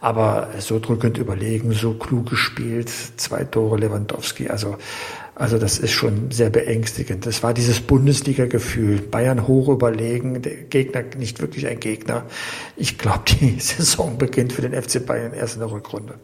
Aber 0.00 0.48
so 0.58 0.80
drückend 0.80 1.18
überlegen, 1.18 1.72
so 1.72 1.94
klug 1.94 2.28
gespielt, 2.30 2.90
zwei 3.16 3.44
Tore 3.44 3.78
Lewandowski, 3.78 4.48
also 4.48 4.76
also 5.42 5.58
das 5.58 5.80
ist 5.80 5.90
schon 5.90 6.30
sehr 6.30 6.50
beängstigend. 6.50 7.26
Das 7.26 7.42
war 7.42 7.52
dieses 7.52 7.80
Bundesliga-Gefühl. 7.80 9.00
Bayern 9.00 9.48
hoch 9.48 9.68
überlegen, 9.68 10.40
der 10.40 10.54
Gegner 10.54 11.02
nicht 11.18 11.40
wirklich 11.40 11.66
ein 11.66 11.80
Gegner. 11.80 12.26
Ich 12.76 12.96
glaube, 12.96 13.22
die 13.26 13.50
Saison 13.58 14.18
beginnt 14.18 14.52
für 14.52 14.62
den 14.62 14.80
FC 14.80 15.04
Bayern 15.04 15.32
erst 15.34 15.54
in 15.54 15.60
der 15.60 15.72
Rückrunde. 15.72 16.14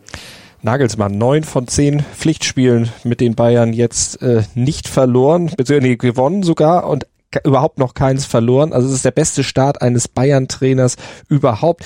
Nagelsmann, 0.62 1.18
neun 1.18 1.42
von 1.42 1.66
zehn 1.66 2.04
Pflichtspielen 2.16 2.90
mit 3.02 3.20
den 3.20 3.34
Bayern 3.34 3.72
jetzt 3.72 4.22
äh, 4.22 4.44
nicht 4.54 4.86
verloren, 4.86 5.50
beziehungsweise 5.56 5.96
gewonnen 5.96 6.44
sogar 6.44 6.88
und 6.88 7.08
überhaupt 7.44 7.78
noch 7.78 7.94
keins 7.94 8.24
verloren. 8.24 8.72
Also 8.72 8.86
es 8.86 8.94
ist 8.94 9.04
der 9.04 9.10
beste 9.10 9.42
Start 9.42 9.82
eines 9.82 10.06
Bayern-Trainers 10.06 10.96
überhaupt 11.28 11.84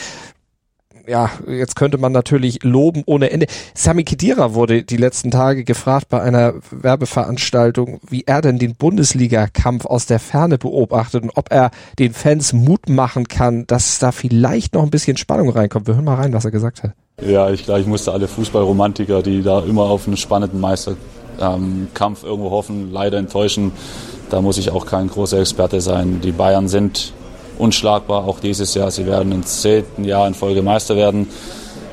ja, 1.07 1.31
jetzt 1.49 1.77
könnte 1.77 1.99
man 1.99 2.13
natürlich 2.13 2.63
loben 2.63 3.03
ohne 3.07 3.31
Ende. 3.31 3.47
Sami 3.75 4.05
Khedira 4.05 4.55
wurde 4.55 4.83
die 4.83 4.97
letzten 4.97 5.31
Tage 5.31 5.65
gefragt 5.65 6.09
bei 6.09 6.21
einer 6.21 6.55
Werbeveranstaltung, 6.71 8.01
wie 8.09 8.25
er 8.27 8.41
denn 8.41 8.59
den 8.59 8.75
Bundesliga-Kampf 8.75 9.87
aus 9.87 10.07
der 10.07 10.19
Ferne 10.19 10.59
beobachtet 10.59 11.23
und 11.23 11.37
ob 11.37 11.51
er 11.51 11.71
den 11.99 12.13
Fans 12.13 12.53
Mut 12.53 12.89
machen 12.89 13.29
kann, 13.29 13.67
dass 13.67 13.99
da 13.99 14.13
vielleicht 14.13 14.75
noch 14.75 14.83
ein 14.83 14.91
bisschen 14.91 15.17
Spannung 15.17 15.51
reinkommt. 15.51 15.87
Wir 15.87 15.95
hören 15.95 16.05
mal 16.05 16.17
rein, 16.17 16.33
was 16.33 16.45
er 16.45 16.51
gesagt 16.51 16.83
hat. 16.83 16.93
Ja, 17.25 17.51
ich 17.51 17.65
glaube, 17.65 17.81
ich 17.81 17.87
musste 17.87 18.13
alle 18.13 18.27
Fußballromantiker, 18.27 19.23
die 19.23 19.43
da 19.43 19.61
immer 19.61 19.83
auf 19.83 20.07
einen 20.07 20.17
spannenden 20.17 20.61
Meisterkampf 20.61 22.25
irgendwo 22.25 22.51
hoffen, 22.51 22.91
leider 22.91 23.19
enttäuschen. 23.19 23.73
Da 24.31 24.41
muss 24.41 24.59
ich 24.59 24.71
auch 24.71 24.87
kein 24.87 25.09
großer 25.09 25.39
Experte 25.39 25.81
sein. 25.81 26.21
Die 26.23 26.33
Bayern 26.33 26.69
sind 26.69 27.13
unschlagbar, 27.62 28.25
auch 28.25 28.40
dieses 28.40 28.75
Jahr. 28.75 28.90
Sie 28.90 29.07
werden 29.07 29.31
im 29.31 29.45
zehnten 29.45 30.04
Jahr 30.04 30.26
in 30.26 30.35
Folge 30.35 30.62
Meister 30.62 30.97
werden. 30.97 31.28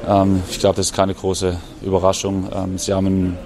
Ähm, 0.08 0.42
ich 0.50 0.60
glaube, 0.60 0.78
das 0.78 0.88
ist 0.88 0.96
keine 0.96 1.14
große 1.14 1.58
Überraschung. 1.84 2.50
Ähm, 2.54 2.78
sie 2.80 2.92
haben 2.92 3.06
einen 3.06 3.38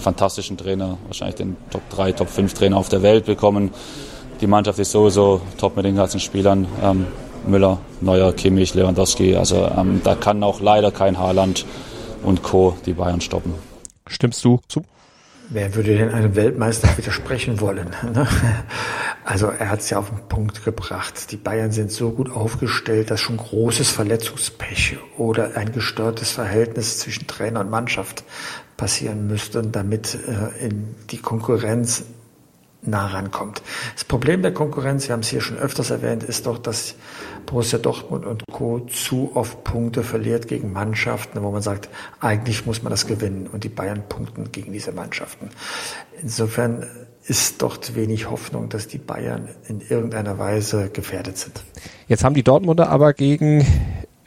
fantastischen 0.00 0.56
Trainer, 0.56 0.98
wahrscheinlich 1.06 1.36
den 1.36 1.56
Top 1.70 1.82
3, 1.90 2.12
Top 2.12 2.28
5 2.28 2.52
Trainer 2.52 2.76
auf 2.76 2.88
der 2.88 3.02
Welt 3.02 3.26
bekommen. 3.26 3.70
Die 4.40 4.48
Mannschaft 4.48 4.78
ist 4.80 4.90
sowieso 4.90 5.40
top 5.56 5.76
mit 5.76 5.84
den 5.84 5.94
ganzen 5.94 6.18
Spielern. 6.18 6.66
Ähm, 6.82 7.06
Müller, 7.46 7.78
Neuer, 8.00 8.32
Kimmich, 8.32 8.74
Lewandowski. 8.74 9.36
Also 9.36 9.70
ähm, 9.76 10.00
da 10.02 10.16
kann 10.16 10.42
auch 10.42 10.60
leider 10.60 10.90
kein 10.90 11.18
Haaland 11.18 11.64
und 12.24 12.42
Co. 12.42 12.76
die 12.86 12.92
Bayern 12.92 13.20
stoppen. 13.20 13.54
Stimmst 14.08 14.44
du 14.44 14.58
zu? 14.66 14.82
Wer 15.50 15.74
würde 15.74 15.96
denn 15.96 16.10
einem 16.10 16.36
Weltmeister 16.36 16.88
widersprechen 16.96 17.60
wollen? 17.60 17.90
Ne? 18.12 18.26
Also 19.24 19.48
er 19.48 19.70
hat 19.70 19.80
es 19.80 19.90
ja 19.90 19.98
auf 19.98 20.08
den 20.08 20.26
Punkt 20.28 20.64
gebracht. 20.64 21.30
Die 21.32 21.36
Bayern 21.36 21.70
sind 21.70 21.92
so 21.92 22.12
gut 22.12 22.30
aufgestellt, 22.30 23.10
dass 23.10 23.20
schon 23.20 23.36
großes 23.36 23.90
Verletzungspech 23.90 24.96
oder 25.18 25.54
ein 25.54 25.72
gestörtes 25.72 26.30
Verhältnis 26.30 26.98
zwischen 26.98 27.26
Trainer 27.26 27.60
und 27.60 27.68
Mannschaft 27.68 28.24
passieren 28.78 29.26
müsste, 29.26 29.62
damit 29.62 30.14
äh, 30.14 30.66
in 30.66 30.94
die 31.10 31.18
Konkurrenz 31.18 32.04
nah 32.82 33.06
rankommt. 33.06 33.62
Das 33.94 34.04
Problem 34.04 34.42
der 34.42 34.54
Konkurrenz, 34.54 35.08
wir 35.08 35.12
haben 35.12 35.20
es 35.20 35.28
hier 35.28 35.40
schon 35.40 35.58
öfters 35.58 35.90
erwähnt, 35.90 36.22
ist 36.22 36.46
doch, 36.46 36.58
dass 36.58 36.94
Borussia 37.46 37.78
Dortmund 37.78 38.24
und 38.24 38.44
Co. 38.52 38.80
zu 38.80 39.32
oft 39.34 39.64
Punkte 39.64 40.02
verliert 40.02 40.48
gegen 40.48 40.72
Mannschaften, 40.72 41.42
wo 41.42 41.50
man 41.50 41.62
sagt, 41.62 41.88
eigentlich 42.20 42.66
muss 42.66 42.82
man 42.82 42.90
das 42.90 43.06
gewinnen 43.06 43.46
und 43.46 43.64
die 43.64 43.68
Bayern 43.68 44.02
punkten 44.08 44.52
gegen 44.52 44.72
diese 44.72 44.92
Mannschaften. 44.92 45.50
Insofern 46.22 46.86
ist 47.26 47.60
dort 47.60 47.94
wenig 47.94 48.30
Hoffnung, 48.30 48.68
dass 48.68 48.86
die 48.86 48.98
Bayern 48.98 49.48
in 49.68 49.80
irgendeiner 49.80 50.38
Weise 50.38 50.88
gefährdet 50.90 51.36
sind. 51.36 51.62
Jetzt 52.06 52.24
haben 52.24 52.34
die 52.34 52.42
Dortmunder 52.42 52.88
aber 52.88 53.12
gegen 53.12 53.66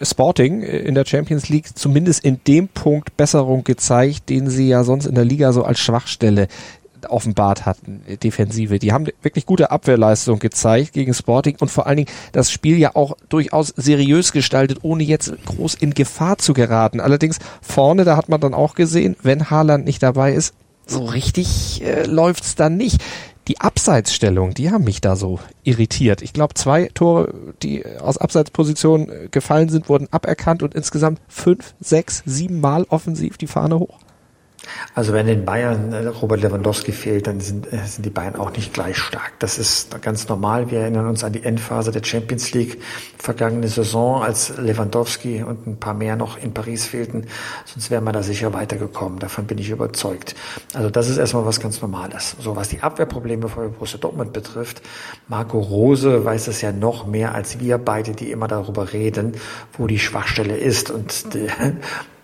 Sporting 0.01 0.61
in 0.63 0.95
der 0.95 1.05
Champions 1.05 1.49
League 1.49 1.77
zumindest 1.77 2.23
in 2.23 2.43
dem 2.47 2.67
Punkt 2.67 3.17
Besserung 3.17 3.63
gezeigt, 3.63 4.29
den 4.29 4.49
sie 4.49 4.67
ja 4.67 4.83
sonst 4.83 5.05
in 5.05 5.15
der 5.15 5.25
Liga 5.25 5.53
so 5.53 5.63
als 5.63 5.79
Schwachstelle 5.79 6.47
offenbart 7.09 7.65
hatten, 7.65 8.01
Defensive. 8.23 8.79
Die 8.79 8.91
haben 8.91 9.07
wirklich 9.21 9.45
gute 9.45 9.71
Abwehrleistung 9.71 10.39
gezeigt 10.39 10.93
gegen 10.93 11.13
Sporting 11.13 11.57
und 11.59 11.69
vor 11.69 11.87
allen 11.87 11.97
Dingen 11.97 12.09
das 12.31 12.51
Spiel 12.51 12.77
ja 12.77 12.95
auch 12.95 13.17
durchaus 13.29 13.69
seriös 13.69 14.31
gestaltet, 14.31 14.79
ohne 14.81 15.03
jetzt 15.03 15.33
groß 15.45 15.75
in 15.75 15.93
Gefahr 15.93 16.37
zu 16.37 16.53
geraten. 16.53 16.99
Allerdings 16.99 17.39
vorne, 17.61 18.03
da 18.03 18.17
hat 18.17 18.29
man 18.29 18.41
dann 18.41 18.53
auch 18.53 18.75
gesehen, 18.75 19.15
wenn 19.21 19.49
Haaland 19.49 19.85
nicht 19.85 20.03
dabei 20.03 20.33
ist, 20.33 20.53
so 20.87 21.05
richtig 21.05 21.83
äh, 21.83 22.05
läuft's 22.05 22.55
dann 22.55 22.77
nicht. 22.77 23.01
Die 23.47 23.59
Abseitsstellung, 23.59 24.53
die 24.53 24.69
haben 24.69 24.83
mich 24.83 25.01
da 25.01 25.15
so 25.15 25.39
irritiert. 25.63 26.21
Ich 26.21 26.33
glaube, 26.33 26.53
zwei 26.53 26.89
Tore, 26.93 27.33
die 27.63 27.83
aus 27.99 28.17
Abseitsposition 28.17 29.09
äh, 29.09 29.27
gefallen 29.31 29.69
sind, 29.69 29.89
wurden 29.89 30.07
aberkannt 30.11 30.63
und 30.63 30.75
insgesamt 30.75 31.19
fünf, 31.27 31.73
sechs, 31.79 32.21
sieben 32.25 32.59
Mal 32.59 32.85
offensiv 32.89 33.37
die 33.37 33.47
Fahne 33.47 33.79
hoch. 33.79 33.99
Also 34.93 35.13
wenn 35.13 35.27
in 35.27 35.45
Bayern 35.45 35.93
äh, 35.93 36.07
Robert 36.07 36.41
Lewandowski 36.41 36.91
fehlt, 36.91 37.27
dann 37.27 37.39
sind, 37.39 37.71
äh, 37.71 37.77
sind 37.85 38.05
die 38.05 38.09
Bayern 38.09 38.35
auch 38.35 38.51
nicht 38.51 38.73
gleich 38.73 38.97
stark. 38.97 39.33
Das 39.39 39.57
ist 39.57 40.01
ganz 40.01 40.27
normal. 40.27 40.69
Wir 40.69 40.81
erinnern 40.81 41.07
uns 41.07 41.23
an 41.23 41.33
die 41.33 41.43
Endphase 41.43 41.91
der 41.91 42.03
Champions 42.03 42.51
League 42.53 42.81
vergangene 43.17 43.67
Saison, 43.67 44.21
als 44.21 44.57
Lewandowski 44.57 45.43
und 45.43 45.65
ein 45.65 45.77
paar 45.77 45.93
mehr 45.93 46.15
noch 46.15 46.37
in 46.37 46.53
Paris 46.53 46.85
fehlten. 46.85 47.25
Sonst 47.65 47.89
wären 47.89 48.03
wir 48.03 48.11
da 48.11 48.21
sicher 48.21 48.53
weitergekommen. 48.53 49.19
Davon 49.19 49.45
bin 49.45 49.57
ich 49.57 49.69
überzeugt. 49.69 50.35
Also 50.73 50.89
das 50.89 51.09
ist 51.09 51.17
erstmal 51.17 51.45
was 51.45 51.59
ganz 51.59 51.81
Normales. 51.81 52.35
So 52.39 52.55
was 52.55 52.69
die 52.69 52.81
Abwehrprobleme 52.81 53.47
von 53.47 53.71
Borussia 53.73 53.97
Dortmund 53.97 54.33
betrifft, 54.33 54.81
Marco 55.27 55.59
Rose 55.59 56.23
weiß 56.25 56.47
es 56.47 56.61
ja 56.61 56.71
noch 56.71 57.07
mehr 57.07 57.33
als 57.33 57.59
wir 57.59 57.77
beide, 57.77 58.11
die 58.11 58.31
immer 58.31 58.47
darüber 58.47 58.93
reden, 58.93 59.33
wo 59.77 59.87
die 59.87 59.99
Schwachstelle 59.99 60.57
ist. 60.57 60.91
Und 60.91 61.33
die, 61.33 61.47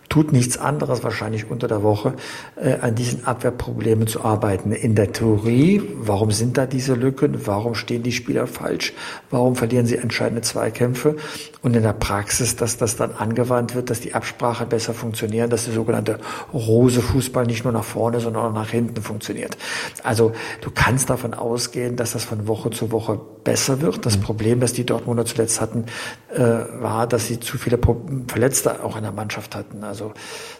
tut 0.09 0.31
nichts 0.31 0.57
anderes 0.57 1.03
wahrscheinlich 1.03 1.49
unter 1.49 1.67
der 1.67 1.83
Woche, 1.83 2.13
äh, 2.55 2.75
an 2.79 2.95
diesen 2.95 3.25
Abwehrproblemen 3.25 4.07
zu 4.07 4.23
arbeiten. 4.23 4.71
In 4.71 4.95
der 4.95 5.11
Theorie, 5.11 5.81
warum 5.95 6.31
sind 6.31 6.57
da 6.57 6.65
diese 6.65 6.93
Lücken? 6.93 7.45
Warum 7.45 7.75
stehen 7.75 8.03
die 8.03 8.11
Spieler 8.11 8.47
falsch? 8.47 8.93
Warum 9.29 9.55
verlieren 9.55 9.85
sie 9.85 9.97
entscheidende 9.97 10.41
Zweikämpfe? 10.41 11.17
Und 11.61 11.75
in 11.75 11.83
der 11.83 11.93
Praxis, 11.93 12.55
dass 12.55 12.77
das 12.77 12.95
dann 12.95 13.13
angewandt 13.13 13.75
wird, 13.75 13.89
dass 13.89 13.99
die 13.99 14.13
Absprache 14.13 14.65
besser 14.65 14.93
funktioniert, 14.93 15.51
dass 15.51 15.65
der 15.65 15.73
sogenannte 15.73 16.19
rose 16.53 17.01
Fußball 17.01 17.45
nicht 17.45 17.63
nur 17.63 17.73
nach 17.73 17.83
vorne, 17.83 18.19
sondern 18.19 18.45
auch 18.45 18.53
nach 18.53 18.69
hinten 18.69 19.01
funktioniert. 19.01 19.57
Also 20.03 20.33
du 20.61 20.69
kannst 20.71 21.09
davon 21.09 21.33
ausgehen, 21.33 21.95
dass 21.95 22.13
das 22.13 22.23
von 22.23 22.47
Woche 22.47 22.69
zu 22.69 22.91
Woche 22.91 23.19
besser 23.43 23.81
wird. 23.81 24.05
Das 24.05 24.17
mhm. 24.17 24.21
Problem, 24.21 24.59
das 24.59 24.73
die 24.73 24.85
Dortmunder 24.85 25.25
zuletzt 25.25 25.61
hatten, 25.61 25.85
äh, 26.33 26.39
war, 26.39 27.07
dass 27.07 27.27
sie 27.27 27.39
zu 27.39 27.57
viele 27.57 27.79
Verletzte 28.27 28.83
auch 28.83 28.97
in 28.97 29.03
der 29.03 29.11
Mannschaft 29.11 29.55
hatten. 29.55 29.83
Also 29.83 30.13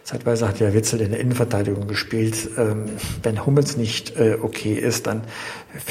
zeitweise 0.04 0.48
hat 0.48 0.60
ja 0.60 0.74
Witzel 0.74 1.02
in 1.02 1.12
der 1.12 1.20
Innenverteidigung 1.20 1.88
gespielt. 1.88 2.50
Ähm, 2.58 2.86
wenn 3.24 3.46
Hummels 3.46 3.78
nicht 3.78 4.18
äh, 4.18 4.38
okay 4.42 4.74
ist, 4.74 5.06
dann 5.06 5.24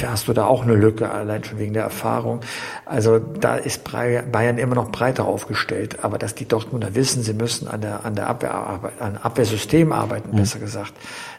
hast 0.05 0.27
du 0.27 0.33
da 0.33 0.45
auch 0.45 0.63
eine 0.63 0.75
Lücke, 0.75 1.09
allein 1.09 1.43
schon 1.43 1.59
wegen 1.59 1.73
der 1.73 1.83
Erfahrung. 1.83 2.41
Also 2.85 3.19
da 3.19 3.55
ist 3.55 3.83
Bayern 3.83 4.57
immer 4.57 4.75
noch 4.75 4.91
breiter 4.97 5.25
aufgestellt. 5.25 6.03
Aber 6.03 6.17
dass 6.17 6.35
die 6.35 6.47
Dortmunder 6.47 6.95
wissen, 6.95 7.23
sie 7.23 7.33
müssen 7.33 7.67
an 7.67 7.81
der, 7.81 8.05
an 8.05 8.15
der 8.15 8.27
Abwehr, 8.27 8.91
an 8.99 9.17
Abwehrsystem 9.17 9.91
arbeiten, 9.91 10.31
mhm. 10.31 10.37
besser 10.37 10.59
gesagt, 10.59 10.93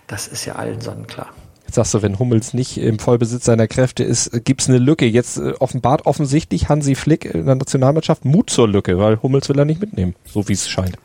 das 0.06 0.28
ist 0.28 0.44
ja 0.44 0.54
allen 0.54 0.80
sonnenklar. 0.80 1.28
Jetzt 1.66 1.74
sagst 1.74 1.92
du, 1.92 2.00
wenn 2.00 2.18
Hummels 2.18 2.54
nicht 2.54 2.78
im 2.78 2.98
Vollbesitz 2.98 3.44
seiner 3.44 3.68
Kräfte 3.68 4.02
ist, 4.02 4.44
gibt's 4.44 4.68
eine 4.68 4.78
Lücke. 4.78 5.04
Jetzt 5.04 5.36
äh, 5.36 5.52
offenbart 5.58 6.06
offensichtlich 6.06 6.68
Hansi 6.68 6.94
Flick 6.94 7.26
in 7.26 7.44
der 7.44 7.56
Nationalmannschaft 7.56 8.24
Mut 8.24 8.48
zur 8.48 8.68
Lücke, 8.68 8.98
weil 8.98 9.20
Hummels 9.22 9.48
will 9.48 9.58
er 9.58 9.66
nicht 9.66 9.80
mitnehmen, 9.80 10.14
so 10.24 10.48
wie 10.48 10.54
es 10.54 10.68
scheint. 10.68 10.96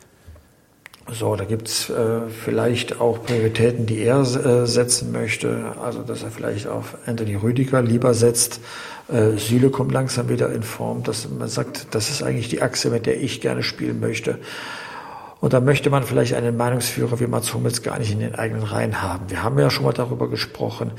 So, 1.12 1.36
da 1.36 1.44
gibt's 1.44 1.90
äh, 1.90 2.28
vielleicht 2.30 3.00
auch 3.00 3.22
Prioritäten, 3.22 3.84
die 3.84 4.02
er 4.02 4.20
äh, 4.20 4.66
setzen 4.66 5.12
möchte. 5.12 5.74
Also, 5.82 6.02
dass 6.02 6.22
er 6.22 6.30
vielleicht 6.30 6.66
auf 6.66 6.96
Anthony 7.06 7.34
Rüdiger 7.34 7.82
lieber 7.82 8.14
setzt. 8.14 8.60
Äh, 9.12 9.36
Süle 9.36 9.68
kommt 9.68 9.92
langsam 9.92 10.30
wieder 10.30 10.50
in 10.50 10.62
Form, 10.62 11.02
dass 11.02 11.28
man 11.28 11.48
sagt, 11.48 11.88
das 11.94 12.08
ist 12.08 12.22
eigentlich 12.22 12.48
die 12.48 12.62
Achse, 12.62 12.88
mit 12.88 13.04
der 13.04 13.20
ich 13.20 13.42
gerne 13.42 13.62
spielen 13.62 14.00
möchte. 14.00 14.38
Und 15.40 15.52
da 15.52 15.60
möchte 15.60 15.90
man 15.90 16.04
vielleicht 16.04 16.32
einen 16.32 16.56
Meinungsführer 16.56 17.20
wie 17.20 17.26
Mats 17.26 17.52
Hummels 17.52 17.82
gar 17.82 17.98
nicht 17.98 18.10
in 18.10 18.20
den 18.20 18.34
eigenen 18.34 18.62
Reihen 18.62 19.02
haben. 19.02 19.28
Wir 19.28 19.42
haben 19.42 19.58
ja 19.58 19.68
schon 19.68 19.84
mal 19.84 19.92
darüber 19.92 20.30
gesprochen. 20.30 20.92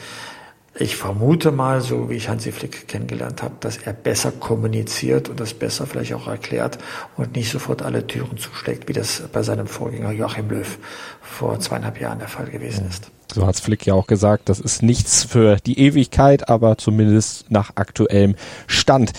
Ich 0.78 0.98
vermute 0.98 1.52
mal, 1.52 1.80
so 1.80 2.10
wie 2.10 2.16
ich 2.16 2.28
Hansi 2.28 2.52
Flick 2.52 2.90
kennengelernt 2.90 3.42
habe, 3.42 3.56
dass 3.62 3.78
er 3.78 3.94
besser 3.94 4.32
kommuniziert 4.32 5.30
und 5.30 5.40
das 5.40 5.54
besser 5.54 5.88
vielleicht 5.88 6.14
auch 6.14 6.28
erklärt 6.28 6.80
und 7.16 7.34
nicht 7.38 7.50
sofort 7.50 7.82
alle 7.82 8.06
Türen 8.06 8.38
zuschlägt, 8.38 8.90
wie 8.90 8.94
das 8.94 9.24
bei 9.32 9.42
seinem 9.42 9.68
Vorgänger 9.68 10.12
Joachim 10.12 10.50
Löw 10.50 10.78
vor 11.22 11.58
zweieinhalb 11.62 12.02
Jahren 12.02 12.20
der 12.20 12.28
Fall 12.28 12.48
gewesen 12.48 12.88
ist. 12.90 13.10
So 13.34 13.48
hat's 13.48 13.62
Flick 13.62 13.86
ja 13.86 13.94
auch 13.94 14.06
gesagt, 14.06 14.50
das 14.50 14.60
ist 14.60 14.84
nichts 14.84 15.24
für 15.24 15.56
die 15.66 15.80
Ewigkeit, 15.80 16.50
aber 16.50 16.78
zumindest 16.78 17.50
nach 17.50 17.72
aktuellem 17.76 18.36
Stand. 18.68 19.14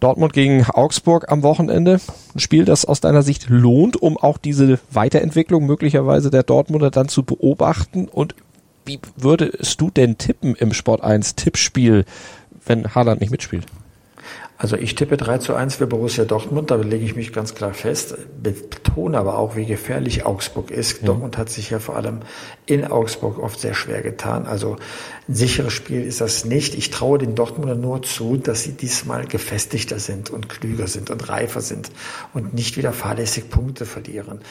Dortmund 0.00 0.32
gegen 0.32 0.64
Augsburg 0.64 1.30
am 1.30 1.42
Wochenende. 1.44 2.00
Ein 2.34 2.40
Spiel, 2.40 2.64
das 2.64 2.84
aus 2.84 3.00
deiner 3.00 3.22
Sicht 3.22 3.48
lohnt, 3.50 3.96
um 3.96 4.16
auch 4.16 4.36
diese 4.36 4.80
Weiterentwicklung 4.90 5.64
möglicherweise 5.64 6.30
der 6.30 6.42
Dortmunder 6.42 6.90
dann 6.90 7.08
zu 7.08 7.22
beobachten. 7.22 8.08
Und 8.08 8.34
wie 8.84 9.00
würdest 9.16 9.80
du 9.80 9.90
denn 9.90 10.18
tippen 10.18 10.54
im 10.54 10.72
Sport 10.72 11.02
1 11.02 11.36
Tippspiel, 11.36 12.04
wenn 12.66 12.94
Haaland 12.94 13.20
nicht 13.20 13.30
mitspielt? 13.30 13.66
Also 14.62 14.76
ich 14.76 14.94
tippe 14.94 15.16
3 15.16 15.38
zu 15.38 15.56
1 15.56 15.74
für 15.74 15.88
Borussia 15.88 16.24
Dortmund, 16.24 16.70
da 16.70 16.76
lege 16.76 17.04
ich 17.04 17.16
mich 17.16 17.32
ganz 17.32 17.56
klar 17.56 17.74
fest, 17.74 18.16
betone 18.40 19.18
aber 19.18 19.36
auch, 19.36 19.56
wie 19.56 19.66
gefährlich 19.66 20.24
Augsburg 20.24 20.70
ist. 20.70 21.02
Mhm. 21.02 21.06
Dortmund 21.06 21.36
hat 21.36 21.50
sich 21.50 21.70
ja 21.70 21.80
vor 21.80 21.96
allem 21.96 22.20
in 22.64 22.84
Augsburg 22.84 23.40
oft 23.40 23.58
sehr 23.58 23.74
schwer 23.74 24.02
getan. 24.02 24.46
Also 24.46 24.76
ein 25.28 25.34
sicheres 25.34 25.72
Spiel 25.72 26.04
ist 26.04 26.20
das 26.20 26.44
nicht. 26.44 26.76
Ich 26.76 26.90
traue 26.90 27.18
den 27.18 27.34
Dortmunder 27.34 27.74
nur 27.74 28.02
zu, 28.02 28.36
dass 28.36 28.62
sie 28.62 28.74
diesmal 28.74 29.26
gefestigter 29.26 29.98
sind 29.98 30.30
und 30.30 30.48
klüger 30.48 30.86
sind 30.86 31.10
und 31.10 31.28
reifer 31.28 31.60
sind 31.60 31.90
und 32.32 32.54
nicht 32.54 32.76
wieder 32.76 32.92
fahrlässig 32.92 33.50
Punkte 33.50 33.84
verlieren. 33.84 34.42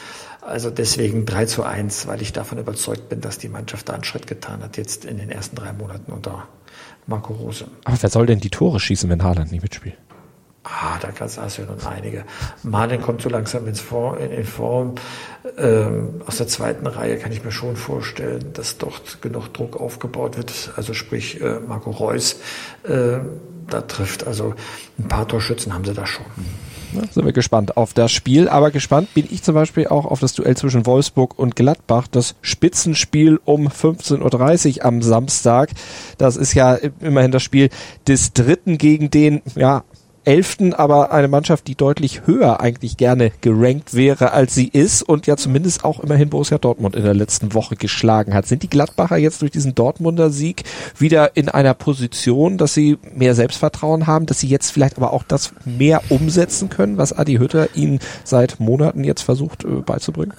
Also 0.42 0.68
deswegen 0.68 1.24
3 1.24 1.46
zu 1.46 1.62
1, 1.62 2.06
weil 2.06 2.20
ich 2.20 2.34
davon 2.34 2.58
überzeugt 2.58 3.08
bin, 3.08 3.22
dass 3.22 3.38
die 3.38 3.48
Mannschaft 3.48 3.88
da 3.88 3.94
einen 3.94 4.04
Schritt 4.04 4.26
getan 4.26 4.62
hat, 4.62 4.76
jetzt 4.76 5.06
in 5.06 5.16
den 5.16 5.30
ersten 5.30 5.56
drei 5.56 5.72
Monaten 5.72 6.12
unter 6.12 6.48
Marco 7.06 7.32
Rose. 7.34 7.66
Aber 7.84 7.96
wer 8.00 8.10
soll 8.10 8.26
denn 8.26 8.40
die 8.40 8.50
Tore 8.50 8.80
schießen, 8.80 9.08
wenn 9.10 9.22
Haaland 9.22 9.52
nicht 9.52 9.62
mitspielt? 9.62 9.96
Ah, 10.64 10.96
da 11.00 11.10
kannst 11.10 11.36
du 11.36 11.40
ja 11.40 11.68
nun 11.68 11.80
einige. 11.84 12.24
Malen 12.62 13.02
kommt 13.02 13.20
so 13.20 13.28
langsam 13.28 13.66
ins 13.66 13.80
Form, 13.80 14.18
in 14.18 14.44
Form. 14.44 14.94
Ähm, 15.58 16.22
aus 16.24 16.36
der 16.36 16.46
zweiten 16.46 16.86
Reihe 16.86 17.18
kann 17.18 17.32
ich 17.32 17.42
mir 17.42 17.50
schon 17.50 17.74
vorstellen, 17.74 18.52
dass 18.52 18.78
dort 18.78 19.20
genug 19.22 19.52
Druck 19.52 19.76
aufgebaut 19.80 20.36
wird. 20.36 20.72
Also 20.76 20.94
sprich 20.94 21.40
äh, 21.40 21.58
Marco 21.66 21.90
Reus 21.90 22.36
äh, 22.84 23.18
da 23.68 23.80
trifft. 23.80 24.24
Also 24.28 24.54
ein 25.00 25.08
paar 25.08 25.26
Torschützen 25.26 25.74
haben 25.74 25.84
sie 25.84 25.94
da 25.94 26.06
schon. 26.06 26.26
Ja, 26.92 27.02
sind 27.10 27.24
wir 27.24 27.32
gespannt 27.32 27.76
auf 27.76 27.94
das 27.94 28.12
Spiel. 28.12 28.48
Aber 28.48 28.70
gespannt 28.70 29.12
bin 29.14 29.26
ich 29.30 29.42
zum 29.42 29.54
Beispiel 29.54 29.86
auch 29.88 30.04
auf 30.04 30.20
das 30.20 30.34
Duell 30.34 30.56
zwischen 30.56 30.86
Wolfsburg 30.86 31.38
und 31.38 31.56
Gladbach. 31.56 32.06
Das 32.10 32.34
Spitzenspiel 32.42 33.40
um 33.44 33.68
15.30 33.68 34.78
Uhr 34.78 34.84
am 34.84 35.02
Samstag. 35.02 35.70
Das 36.18 36.36
ist 36.36 36.54
ja 36.54 36.74
immerhin 37.00 37.30
das 37.30 37.42
Spiel 37.42 37.70
des 38.06 38.32
Dritten 38.32 38.78
gegen 38.78 39.10
den, 39.10 39.42
ja, 39.54 39.84
Elften, 40.24 40.74
aber 40.74 41.12
eine 41.12 41.28
Mannschaft, 41.28 41.66
die 41.66 41.74
deutlich 41.74 42.26
höher 42.26 42.60
eigentlich 42.60 42.96
gerne 42.96 43.32
gerankt 43.40 43.94
wäre, 43.94 44.32
als 44.32 44.54
sie 44.54 44.68
ist 44.68 45.02
und 45.02 45.26
ja 45.26 45.36
zumindest 45.36 45.84
auch 45.84 46.00
immerhin 46.00 46.30
Borussia 46.30 46.58
Dortmund 46.58 46.96
in 46.96 47.02
der 47.02 47.14
letzten 47.14 47.54
Woche 47.54 47.76
geschlagen 47.76 48.34
hat. 48.34 48.46
Sind 48.46 48.62
die 48.62 48.70
Gladbacher 48.70 49.16
jetzt 49.16 49.42
durch 49.42 49.50
diesen 49.50 49.74
Dortmunder 49.74 50.30
Sieg 50.30 50.64
wieder 50.98 51.36
in 51.36 51.48
einer 51.48 51.74
Position, 51.74 52.58
dass 52.58 52.74
sie 52.74 52.98
mehr 53.14 53.34
Selbstvertrauen 53.34 54.06
haben, 54.06 54.26
dass 54.26 54.40
sie 54.40 54.48
jetzt 54.48 54.70
vielleicht 54.70 54.96
aber 54.96 55.12
auch 55.12 55.24
das 55.24 55.52
mehr 55.64 56.02
umsetzen 56.08 56.68
können, 56.68 56.98
was 56.98 57.12
Adi 57.12 57.36
Hütter 57.36 57.74
ihnen 57.74 57.98
seit 58.24 58.60
Monaten 58.60 59.04
jetzt 59.04 59.22
versucht 59.22 59.64
äh, 59.64 59.80
beizubringen? 59.84 60.34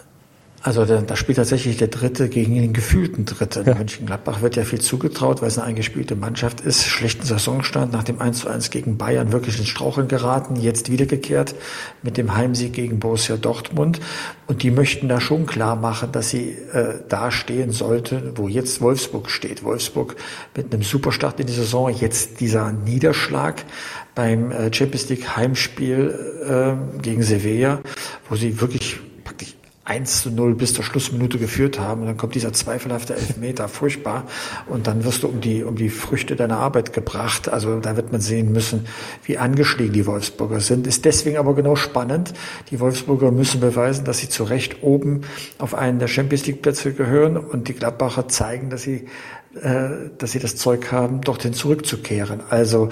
Also 0.65 0.86
da, 0.86 1.01
da 1.01 1.17
spielt 1.17 1.36
tatsächlich 1.36 1.75
der 1.75 1.89
Dritte 1.89 2.29
gegen 2.29 2.55
den 2.55 2.72
gefühlten 2.72 3.25
Dritten. 3.25 3.65
Ja. 3.65 3.75
Mönchengladbach 3.75 4.41
wird 4.41 4.55
ja 4.55 4.63
viel 4.63 4.79
zugetraut, 4.79 5.41
weil 5.41 5.50
es 5.50 5.58
eine 5.58 5.67
eingespielte 5.67 6.15
Mannschaft 6.15 6.62
ist. 6.62 6.86
Schlechten 6.86 7.25
Saisonstand 7.25 7.91
nach 7.91 8.05
dem 8.05 8.22
1 8.22 8.39
zu 8.39 8.50
1 8.50 8.70
gegen 8.70 8.98
Bayern 8.98 9.34
wirklich 9.34 9.60
ins 9.60 9.67
Straucheln 9.67 10.08
geraten, 10.08 10.55
jetzt 10.55 10.89
wiedergekehrt 10.89 11.53
mit 12.01 12.15
dem 12.15 12.34
Heimsieg 12.34 12.72
gegen 12.72 13.00
Borussia 13.00 13.36
Dortmund. 13.36 14.00
Und 14.48 14.63
die 14.63 14.72
möchten 14.72 15.10
da 15.10 15.20
schon 15.20 15.48
klar 15.48 15.75
machen, 15.75 16.13
dass 16.13 16.29
sie 16.29 16.51
äh, 16.72 17.00
da 17.10 17.29
stehen 17.29 17.72
sollte, 17.72 18.32
wo 18.36 18.48
jetzt 18.48 18.79
Wolfsburg 18.79 19.29
steht. 19.29 19.65
Wolfsburg 19.65 20.15
mit 20.55 20.74
einem 20.74 20.84
Superstart 20.84 21.41
in 21.41 21.48
die 21.48 21.53
Saison, 21.53 21.93
jetzt 21.93 22.39
dieser 22.39 22.72
Niederschlag 22.72 23.65
beim 24.15 24.51
äh, 24.51 24.74
Champions 24.74 25.10
League 25.10 25.36
Heimspiel 25.36 26.17
äh, 26.48 27.01
gegen 27.01 27.22
Sevilla, 27.22 27.82
wo 28.29 28.38
sie 28.38 28.62
wirklich 28.62 29.01
1 29.85 30.21
zu 30.21 30.31
0 30.31 30.55
bis 30.55 30.73
zur 30.73 30.83
Schlussminute 30.83 31.37
geführt 31.37 31.79
haben. 31.79 32.01
Und 32.01 32.07
dann 32.07 32.17
kommt 32.17 32.35
dieser 32.35 32.53
zweifelhafte 32.53 33.15
Elfmeter, 33.15 33.67
furchtbar. 33.67 34.25
Und 34.67 34.87
dann 34.87 35.03
wirst 35.03 35.23
du 35.23 35.27
um 35.27 35.41
die, 35.41 35.63
um 35.63 35.75
die 35.75 35.89
Früchte 35.89 36.35
deiner 36.35 36.57
Arbeit 36.57 36.93
gebracht. 36.93 37.49
Also 37.49 37.79
da 37.79 37.97
wird 37.97 38.11
man 38.11 38.21
sehen 38.21 38.51
müssen, 38.51 38.87
wie 39.25 39.37
angeschlagen 39.37 39.91
die 39.91 40.05
Wolfsburger 40.05 40.61
sind. 40.61 40.87
Ist 40.87 41.03
deswegen 41.05 41.37
aber 41.37 41.53
genau 41.53 41.75
spannend. 41.75 42.33
Die 42.71 42.79
Wolfsburger 42.79 43.31
müssen 43.31 43.59
beweisen, 43.59 44.05
dass 44.05 44.19
sie 44.19 44.29
zu 44.29 44.43
Recht 44.43 44.83
oben 44.83 45.21
auf 45.57 45.75
einen 45.75 45.99
der 45.99 46.07
Champions 46.07 46.45
League 46.45 46.61
Plätze 46.61 46.93
gehören. 46.93 47.35
Und 47.35 47.67
die 47.67 47.73
Gladbacher 47.73 48.29
zeigen, 48.29 48.69
dass 48.69 48.83
sie, 48.83 49.07
äh, 49.61 50.09
dass 50.17 50.31
sie 50.31 50.39
das 50.39 50.55
Zeug 50.55 50.91
haben, 50.93 51.21
dorthin 51.21 51.53
zurückzukehren. 51.53 52.39
Also, 52.49 52.89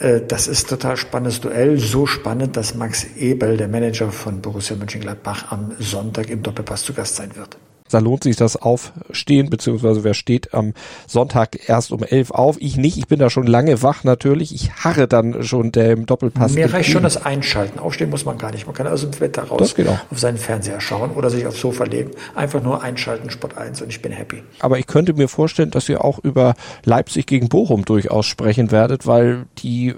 das 0.00 0.48
ist 0.48 0.68
total 0.68 0.96
spannendes 0.96 1.40
Duell. 1.40 1.78
So 1.78 2.06
spannend, 2.06 2.56
dass 2.56 2.74
Max 2.74 3.06
Ebel, 3.16 3.56
der 3.56 3.68
Manager 3.68 4.10
von 4.10 4.40
Borussia 4.40 4.74
Mönchengladbach, 4.76 5.52
am 5.52 5.72
Sonntag 5.78 6.30
im 6.30 6.42
Doppelpass 6.42 6.84
zu 6.84 6.94
Gast 6.94 7.16
sein 7.16 7.36
wird. 7.36 7.58
Da 7.90 7.98
lohnt 7.98 8.24
sich 8.24 8.36
das 8.36 8.56
Aufstehen, 8.56 9.50
beziehungsweise 9.50 10.04
wer 10.04 10.14
steht 10.14 10.54
am 10.54 10.74
Sonntag 11.06 11.68
erst 11.68 11.92
um 11.92 12.02
elf 12.02 12.30
auf? 12.30 12.56
Ich 12.60 12.76
nicht, 12.76 12.98
ich 12.98 13.06
bin 13.06 13.18
da 13.18 13.30
schon 13.30 13.46
lange 13.46 13.82
wach 13.82 14.04
natürlich. 14.04 14.54
Ich 14.54 14.72
harre 14.72 15.08
dann 15.08 15.42
schon 15.42 15.72
dem 15.72 16.06
Doppelpass. 16.06 16.52
Mir 16.52 16.72
reicht 16.72 16.90
schon 16.90 17.02
das 17.02 17.24
Einschalten. 17.24 17.78
Aufstehen 17.78 18.10
muss 18.10 18.24
man 18.24 18.38
gar 18.38 18.52
nicht. 18.52 18.66
Man 18.66 18.74
kann 18.74 18.86
aus 18.86 19.02
dem 19.02 19.18
Wetter 19.20 19.44
raus 19.44 19.74
auf 20.10 20.18
seinen 20.18 20.38
Fernseher 20.38 20.80
schauen 20.80 21.10
oder 21.10 21.30
sich 21.30 21.46
aufs 21.46 21.60
Sofa 21.60 21.84
legen. 21.84 22.10
Einfach 22.34 22.62
nur 22.62 22.82
einschalten, 22.82 23.30
Sport 23.30 23.56
1 23.56 23.82
und 23.82 23.88
ich 23.88 24.02
bin 24.02 24.12
happy. 24.12 24.42
Aber 24.60 24.78
ich 24.78 24.86
könnte 24.86 25.14
mir 25.14 25.28
vorstellen, 25.28 25.70
dass 25.70 25.88
ihr 25.88 26.04
auch 26.04 26.18
über 26.18 26.54
Leipzig 26.84 27.26
gegen 27.26 27.48
Bochum 27.48 27.84
durchaus 27.84 28.26
sprechen 28.26 28.70
werdet, 28.70 29.06
weil 29.06 29.46
die, 29.58 29.88
äh, 29.88 29.94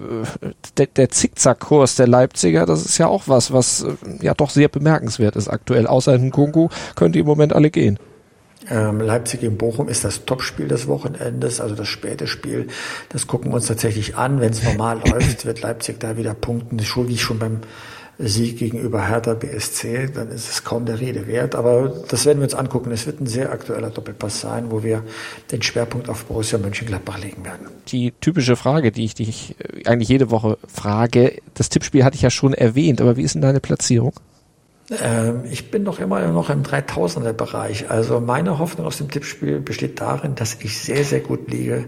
der, 0.77 0.87
der 0.87 1.09
Zickzackkurs 1.09 1.95
der 1.95 2.07
Leipziger, 2.07 2.65
das 2.65 2.85
ist 2.85 2.97
ja 2.97 3.07
auch 3.07 3.23
was, 3.27 3.53
was 3.53 3.83
äh, 3.83 3.93
ja 4.21 4.33
doch 4.33 4.49
sehr 4.49 4.67
bemerkenswert 4.67 5.35
ist 5.35 5.47
aktuell. 5.47 5.87
Außer 5.87 6.17
Nkunku 6.17 6.69
könnt 6.95 7.15
ihr 7.15 7.21
im 7.21 7.27
Moment 7.27 7.53
alle 7.53 7.69
gehen 7.69 7.82
gehen? 7.83 7.99
Ähm, 8.69 9.01
Leipzig 9.01 9.41
gegen 9.41 9.57
Bochum 9.57 9.89
ist 9.89 10.05
das 10.05 10.25
Topspiel 10.25 10.67
des 10.67 10.87
Wochenendes, 10.87 11.59
also 11.59 11.75
das 11.75 11.87
späte 11.87 12.27
Spiel. 12.27 12.67
Das 13.09 13.27
gucken 13.27 13.51
wir 13.51 13.55
uns 13.55 13.67
tatsächlich 13.67 14.15
an. 14.15 14.39
Wenn 14.39 14.51
es 14.51 14.63
normal 14.63 15.01
läuft, 15.09 15.45
wird 15.45 15.61
Leipzig 15.61 15.99
da 15.99 16.17
wieder 16.17 16.33
punkten, 16.33 16.79
schon 16.79 17.07
wie 17.07 17.17
schon 17.17 17.39
beim 17.39 17.59
Sieg 18.19 18.59
gegenüber 18.59 19.07
Hertha 19.07 19.33
BSC, 19.33 20.11
dann 20.13 20.29
ist 20.29 20.47
es 20.47 20.63
kaum 20.63 20.85
der 20.85 20.99
Rede 20.99 21.27
wert. 21.27 21.55
Aber 21.55 22.03
das 22.09 22.25
werden 22.25 22.39
wir 22.39 22.43
uns 22.43 22.53
angucken. 22.53 22.91
Es 22.91 23.05
wird 23.05 23.19
ein 23.19 23.25
sehr 23.25 23.51
aktueller 23.51 23.89
Doppelpass 23.89 24.39
sein, 24.39 24.69
wo 24.69 24.83
wir 24.83 25.03
den 25.51 25.61
Schwerpunkt 25.61 26.09
auf 26.09 26.25
Borussia 26.25 26.59
Mönchengladbach 26.59 27.19
legen 27.19 27.43
werden. 27.43 27.67
Die 27.87 28.13
typische 28.21 28.55
Frage, 28.55 28.91
die 28.91 29.05
ich 29.05 29.15
dich 29.15 29.55
eigentlich 29.85 30.09
jede 30.09 30.29
Woche 30.29 30.57
frage, 30.67 31.41
das 31.55 31.69
Tippspiel 31.69 32.03
hatte 32.03 32.15
ich 32.15 32.21
ja 32.21 32.29
schon 32.29 32.53
erwähnt, 32.53 33.01
aber 33.01 33.17
wie 33.17 33.23
ist 33.23 33.33
denn 33.33 33.41
deine 33.41 33.59
Platzierung? 33.59 34.13
Ähm, 35.01 35.43
ich 35.49 35.71
bin 35.71 35.85
doch 35.85 35.99
immer 35.99 36.27
noch 36.27 36.49
im 36.49 36.63
3000er 36.63 37.33
Bereich. 37.33 37.89
Also 37.89 38.19
meine 38.19 38.59
Hoffnung 38.59 38.87
aus 38.87 38.97
dem 38.97 39.09
Tippspiel 39.09 39.59
besteht 39.59 40.01
darin, 40.01 40.35
dass 40.35 40.55
ich 40.61 40.79
sehr, 40.79 41.03
sehr 41.03 41.21
gut 41.21 41.49
liege, 41.49 41.87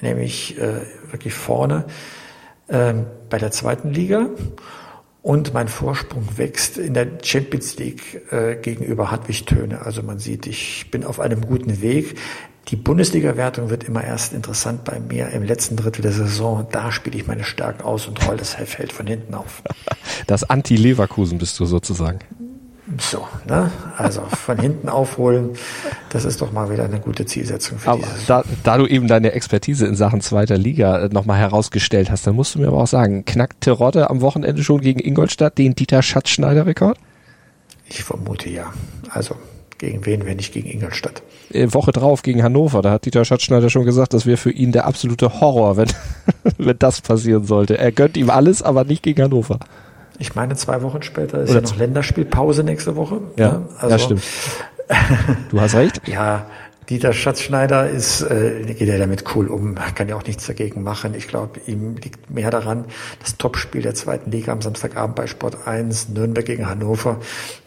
nämlich 0.00 0.58
äh, 0.58 0.80
wirklich 1.10 1.34
vorne 1.34 1.84
äh, 2.68 2.94
bei 3.30 3.38
der 3.38 3.50
zweiten 3.50 3.90
Liga 3.90 4.28
und 5.24 5.54
mein 5.54 5.68
Vorsprung 5.68 6.28
wächst 6.36 6.76
in 6.76 6.92
der 6.92 7.06
Champions 7.22 7.78
League 7.78 8.30
äh, 8.30 8.56
gegenüber 8.56 9.10
Hartwig 9.10 9.46
Töne. 9.46 9.80
Also 9.80 10.02
man 10.02 10.18
sieht, 10.18 10.46
ich 10.46 10.90
bin 10.90 11.02
auf 11.02 11.18
einem 11.18 11.40
guten 11.40 11.80
Weg. 11.80 12.16
Die 12.68 12.76
Bundesliga-Wertung 12.76 13.68
wird 13.68 13.84
immer 13.84 14.02
erst 14.02 14.32
interessant 14.32 14.84
bei 14.84 14.98
mir 14.98 15.28
im 15.30 15.42
letzten 15.42 15.76
Drittel 15.76 16.02
der 16.02 16.12
Saison. 16.12 16.66
Da 16.72 16.90
spiele 16.92 17.16
ich 17.16 17.26
meine 17.26 17.44
Stärken 17.44 17.82
aus 17.82 18.06
und 18.06 18.26
roll 18.26 18.38
das 18.38 18.54
Feld 18.54 18.92
von 18.92 19.06
hinten 19.06 19.34
auf. 19.34 19.62
Das 20.26 20.44
Anti-Leverkusen 20.44 21.38
bist 21.38 21.58
du 21.60 21.66
sozusagen. 21.66 22.20
So, 22.98 23.26
ne? 23.46 23.70
Also 23.96 24.22
von 24.22 24.58
hinten 24.58 24.88
aufholen, 24.88 25.50
das 26.10 26.24
ist 26.24 26.40
doch 26.40 26.52
mal 26.52 26.70
wieder 26.70 26.84
eine 26.84 27.00
gute 27.00 27.26
Zielsetzung 27.26 27.78
für 27.78 27.90
aber 27.90 28.06
da, 28.26 28.42
da 28.62 28.78
du 28.78 28.86
eben 28.86 29.08
deine 29.08 29.32
Expertise 29.32 29.86
in 29.86 29.96
Sachen 29.96 30.20
zweiter 30.20 30.56
Liga 30.56 30.98
äh, 31.00 31.08
nochmal 31.08 31.38
herausgestellt 31.38 32.10
hast, 32.10 32.26
dann 32.26 32.36
musst 32.36 32.54
du 32.54 32.60
mir 32.60 32.68
aber 32.68 32.82
auch 32.82 32.86
sagen, 32.86 33.24
knackt 33.24 33.62
Terodde 33.62 34.10
am 34.10 34.20
Wochenende 34.20 34.62
schon 34.62 34.80
gegen 34.80 35.00
Ingolstadt 35.00 35.58
den 35.58 35.74
Dieter 35.74 36.02
Schatzschneider-Rekord? 36.02 36.98
Ich 37.86 38.04
vermute 38.04 38.50
ja. 38.50 38.72
Also 39.10 39.36
gegen 39.78 40.04
wen, 40.06 40.24
wenn 40.26 40.36
nicht 40.36 40.52
gegen 40.52 40.70
Ingolstadt? 40.70 41.22
Äh, 41.52 41.68
Woche 41.72 41.92
drauf 41.92 42.22
gegen 42.22 42.42
Hannover. 42.42 42.82
Da 42.82 42.90
hat 42.90 43.04
Dieter 43.04 43.24
Schatzschneider 43.24 43.70
schon 43.70 43.84
gesagt, 43.84 44.14
das 44.14 44.26
wäre 44.26 44.36
für 44.36 44.50
ihn 44.50 44.72
der 44.72 44.86
absolute 44.86 45.40
Horror, 45.40 45.76
wenn, 45.76 45.88
wenn 46.58 46.78
das 46.78 47.00
passieren 47.00 47.44
sollte. 47.44 47.78
Er 47.78 47.92
gönnt 47.92 48.16
ihm 48.16 48.30
alles, 48.30 48.62
aber 48.62 48.84
nicht 48.84 49.02
gegen 49.02 49.22
Hannover. 49.22 49.58
Ich 50.18 50.34
meine, 50.34 50.54
zwei 50.56 50.82
Wochen 50.82 51.02
später 51.02 51.40
ist 51.40 51.50
Oder 51.50 51.60
ja 51.60 51.68
noch 51.68 51.76
Länderspielpause 51.76 52.62
nächste 52.62 52.96
Woche. 52.96 53.20
Ja, 53.36 53.46
ja, 53.46 53.62
also, 53.78 53.88
ja 53.88 53.98
stimmt. 53.98 54.22
Du 55.50 55.60
hast 55.60 55.74
recht. 55.74 56.02
ja, 56.06 56.46
Dieter 56.88 57.12
Schatzschneider 57.12 57.88
ist, 57.88 58.22
äh, 58.22 58.62
geht 58.74 58.88
ja 58.88 58.98
damit 58.98 59.24
cool 59.34 59.48
um, 59.48 59.76
kann 59.94 60.08
ja 60.08 60.16
auch 60.16 60.24
nichts 60.24 60.46
dagegen 60.46 60.82
machen. 60.82 61.14
Ich 61.14 61.28
glaube, 61.28 61.60
ihm 61.66 61.96
liegt 61.96 62.30
mehr 62.30 62.50
daran, 62.50 62.84
das 63.20 63.36
Topspiel 63.38 63.82
der 63.82 63.94
zweiten 63.94 64.30
Liga 64.30 64.52
am 64.52 64.60
Samstagabend 64.60 65.16
bei 65.16 65.26
Sport 65.26 65.66
1, 65.66 66.10
Nürnberg 66.10 66.44
gegen 66.44 66.68
Hannover. 66.68 67.20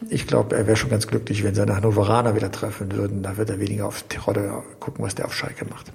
Ich 0.09 0.27
glaube, 0.27 0.55
er 0.55 0.67
wäre 0.67 0.77
schon 0.77 0.89
ganz 0.89 1.07
glücklich, 1.07 1.43
wenn 1.43 1.55
seine 1.55 1.75
Hannoveraner 1.75 2.35
wieder 2.35 2.51
treffen 2.51 2.91
würden. 2.91 3.23
Da 3.23 3.37
wird 3.37 3.49
er 3.49 3.59
weniger 3.59 3.87
auf 3.87 4.03
Tirode 4.03 4.63
gucken, 4.79 5.03
was 5.03 5.15
der 5.15 5.25
auf 5.25 5.33
Schalke 5.33 5.65
macht. 5.65 5.91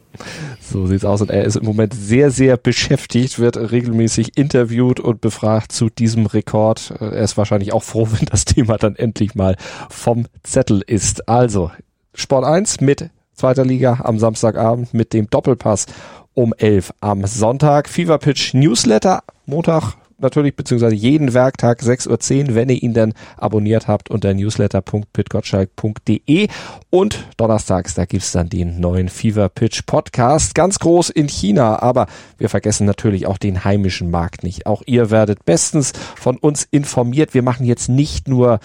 So 0.60 0.86
sieht's 0.86 1.04
aus. 1.04 1.20
Und 1.20 1.30
er 1.30 1.44
ist 1.44 1.56
im 1.56 1.64
Moment 1.64 1.94
sehr, 1.94 2.30
sehr 2.30 2.56
beschäftigt, 2.56 3.38
wird 3.38 3.56
regelmäßig 3.56 4.36
interviewt 4.36 5.00
und 5.00 5.20
befragt 5.20 5.72
zu 5.72 5.88
diesem 5.88 6.26
Rekord. 6.26 6.92
Er 6.98 7.12
ist 7.12 7.36
wahrscheinlich 7.36 7.72
auch 7.72 7.82
froh, 7.82 8.08
wenn 8.18 8.26
das 8.26 8.44
Thema 8.44 8.78
dann 8.78 8.96
endlich 8.96 9.34
mal 9.34 9.56
vom 9.88 10.26
Zettel 10.42 10.82
ist. 10.86 11.28
Also, 11.28 11.70
Sport 12.14 12.44
1 12.44 12.80
mit 12.80 13.10
zweiter 13.34 13.64
Liga 13.64 14.00
am 14.04 14.18
Samstagabend 14.18 14.94
mit 14.94 15.12
dem 15.12 15.28
Doppelpass 15.30 15.86
um 16.34 16.54
11 16.56 16.92
am 17.00 17.26
Sonntag. 17.26 17.88
Fever 17.88 18.18
Pitch 18.18 18.54
Newsletter 18.54 19.22
Montag 19.46 19.96
natürlich, 20.22 20.56
beziehungsweise 20.56 20.94
jeden 20.94 21.34
Werktag 21.34 21.82
6.10 21.82 22.48
Uhr, 22.48 22.54
wenn 22.54 22.68
ihr 22.68 22.80
ihn 22.82 22.94
dann 22.94 23.12
abonniert 23.36 23.88
habt 23.88 24.10
unter 24.10 24.32
newsletter.pitgottschalk.de 24.32 26.48
und 26.90 27.26
donnerstags, 27.36 27.94
da 27.94 28.06
gibt's 28.06 28.30
dann 28.32 28.48
den 28.48 28.80
neuen 28.80 29.08
Fever 29.08 29.48
Pitch 29.48 29.82
Podcast, 29.86 30.54
ganz 30.54 30.78
groß 30.78 31.10
in 31.10 31.28
China, 31.28 31.82
aber 31.82 32.06
wir 32.38 32.48
vergessen 32.48 32.86
natürlich 32.86 33.26
auch 33.26 33.38
den 33.38 33.64
heimischen 33.64 34.10
Markt 34.10 34.44
nicht. 34.44 34.66
Auch 34.66 34.82
ihr 34.86 35.10
werdet 35.10 35.44
bestens 35.44 35.92
von 36.16 36.38
uns 36.38 36.66
informiert. 36.70 37.34
Wir 37.34 37.42
machen 37.42 37.66
jetzt 37.66 37.88
nicht 37.88 38.28
nur 38.28 38.60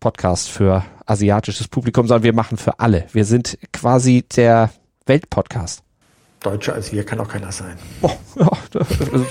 Podcast 0.00 0.48
für 0.48 0.84
asiatisches 1.06 1.68
Publikum, 1.68 2.06
sondern 2.06 2.24
wir 2.24 2.32
machen 2.32 2.56
für 2.56 2.80
alle. 2.80 3.04
Wir 3.12 3.24
sind 3.24 3.58
quasi 3.72 4.24
der 4.34 4.70
Weltpodcast. 5.06 5.82
Deutscher 6.40 6.72
als 6.72 6.90
wir 6.90 7.04
kann 7.04 7.20
auch 7.20 7.28
keiner 7.28 7.52
sein. 7.52 7.76
Oh, 8.00 8.10
ja, 8.36 8.48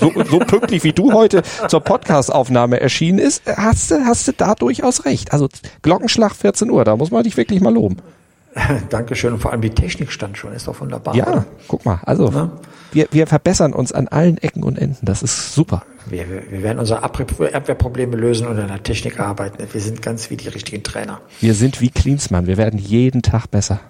so, 0.00 0.12
so 0.30 0.38
pünktlich 0.38 0.84
wie 0.84 0.92
du 0.92 1.12
heute 1.12 1.42
zur 1.66 1.80
Podcastaufnahme 1.80 2.78
erschienen 2.78 3.18
ist, 3.18 3.42
hast 3.46 3.90
du, 3.90 3.96
hast 4.04 4.28
du 4.28 4.32
da 4.32 4.54
durchaus 4.54 5.04
recht. 5.04 5.32
Also 5.32 5.48
Glockenschlag 5.82 6.36
14 6.36 6.70
Uhr, 6.70 6.84
da 6.84 6.96
muss 6.96 7.10
man 7.10 7.24
dich 7.24 7.36
wirklich 7.36 7.60
mal 7.60 7.74
loben. 7.74 7.96
Dankeschön. 8.90 9.32
Und 9.32 9.40
vor 9.40 9.50
allem 9.50 9.60
die 9.60 9.70
Technik 9.70 10.12
stand 10.12 10.38
schon, 10.38 10.52
ist 10.52 10.68
doch 10.68 10.80
wunderbar. 10.80 11.16
Ja, 11.16 11.26
oder? 11.26 11.46
guck 11.66 11.84
mal. 11.84 11.98
Also 12.04 12.50
wir, 12.92 13.08
wir 13.10 13.26
verbessern 13.26 13.72
uns 13.72 13.92
an 13.92 14.08
allen 14.08 14.38
Ecken 14.38 14.62
und 14.62 14.78
Enden. 14.78 15.04
Das 15.04 15.22
ist 15.22 15.54
super. 15.54 15.82
Wir, 16.06 16.26
wir 16.28 16.62
werden 16.62 16.78
unsere 16.78 17.02
Abwehrprobleme 17.02 18.16
lösen 18.16 18.46
und 18.46 18.58
an 18.58 18.68
der 18.68 18.82
Technik 18.82 19.20
arbeiten. 19.20 19.62
Wir 19.72 19.80
sind 19.80 20.02
ganz 20.02 20.30
wie 20.30 20.36
die 20.36 20.48
richtigen 20.48 20.82
Trainer. 20.82 21.20
Wir 21.40 21.54
sind 21.54 21.80
wie 21.80 21.90
Klinsmann. 21.90 22.46
Wir 22.46 22.56
werden 22.56 22.78
jeden 22.78 23.22
Tag 23.22 23.46
besser. 23.50 23.80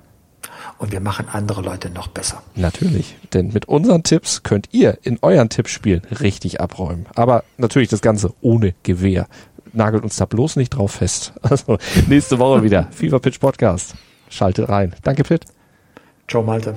Und 0.79 0.93
wir 0.93 1.01
machen 1.01 1.27
andere 1.31 1.61
Leute 1.61 1.91
noch 1.91 2.09
besser. 2.09 2.43
Natürlich. 2.55 3.17
Denn 3.35 3.53
mit 3.53 3.69
unseren 3.69 4.03
Tipps 4.03 4.43
könnt 4.43 4.69
ihr 4.73 4.99
in 5.03 5.19
euren 5.21 5.51
Tippspielen 5.51 6.03
richtig 6.21 6.61
abräumen. 6.61 7.07
Aber 7.15 7.45
natürlich 7.59 7.89
das 7.91 8.01
Ganze 8.01 8.33
ohne 8.41 8.75
Gewehr. 8.83 9.27
Nagelt 9.73 10.03
uns 10.03 10.17
da 10.17 10.25
bloß 10.25 10.57
nicht 10.57 10.71
drauf 10.71 10.93
fest. 10.93 11.33
Also 11.43 11.79
nächste 12.09 12.39
Woche 12.39 12.63
wieder. 12.63 12.89
Fever 12.93 13.21
Pitch 13.21 13.41
Podcast. 13.41 13.95
Schaltet 14.31 14.69
rein. 14.69 14.95
Danke, 15.03 15.23
Pitt. 15.23 15.45
Ciao, 16.29 16.43
Malte. 16.43 16.77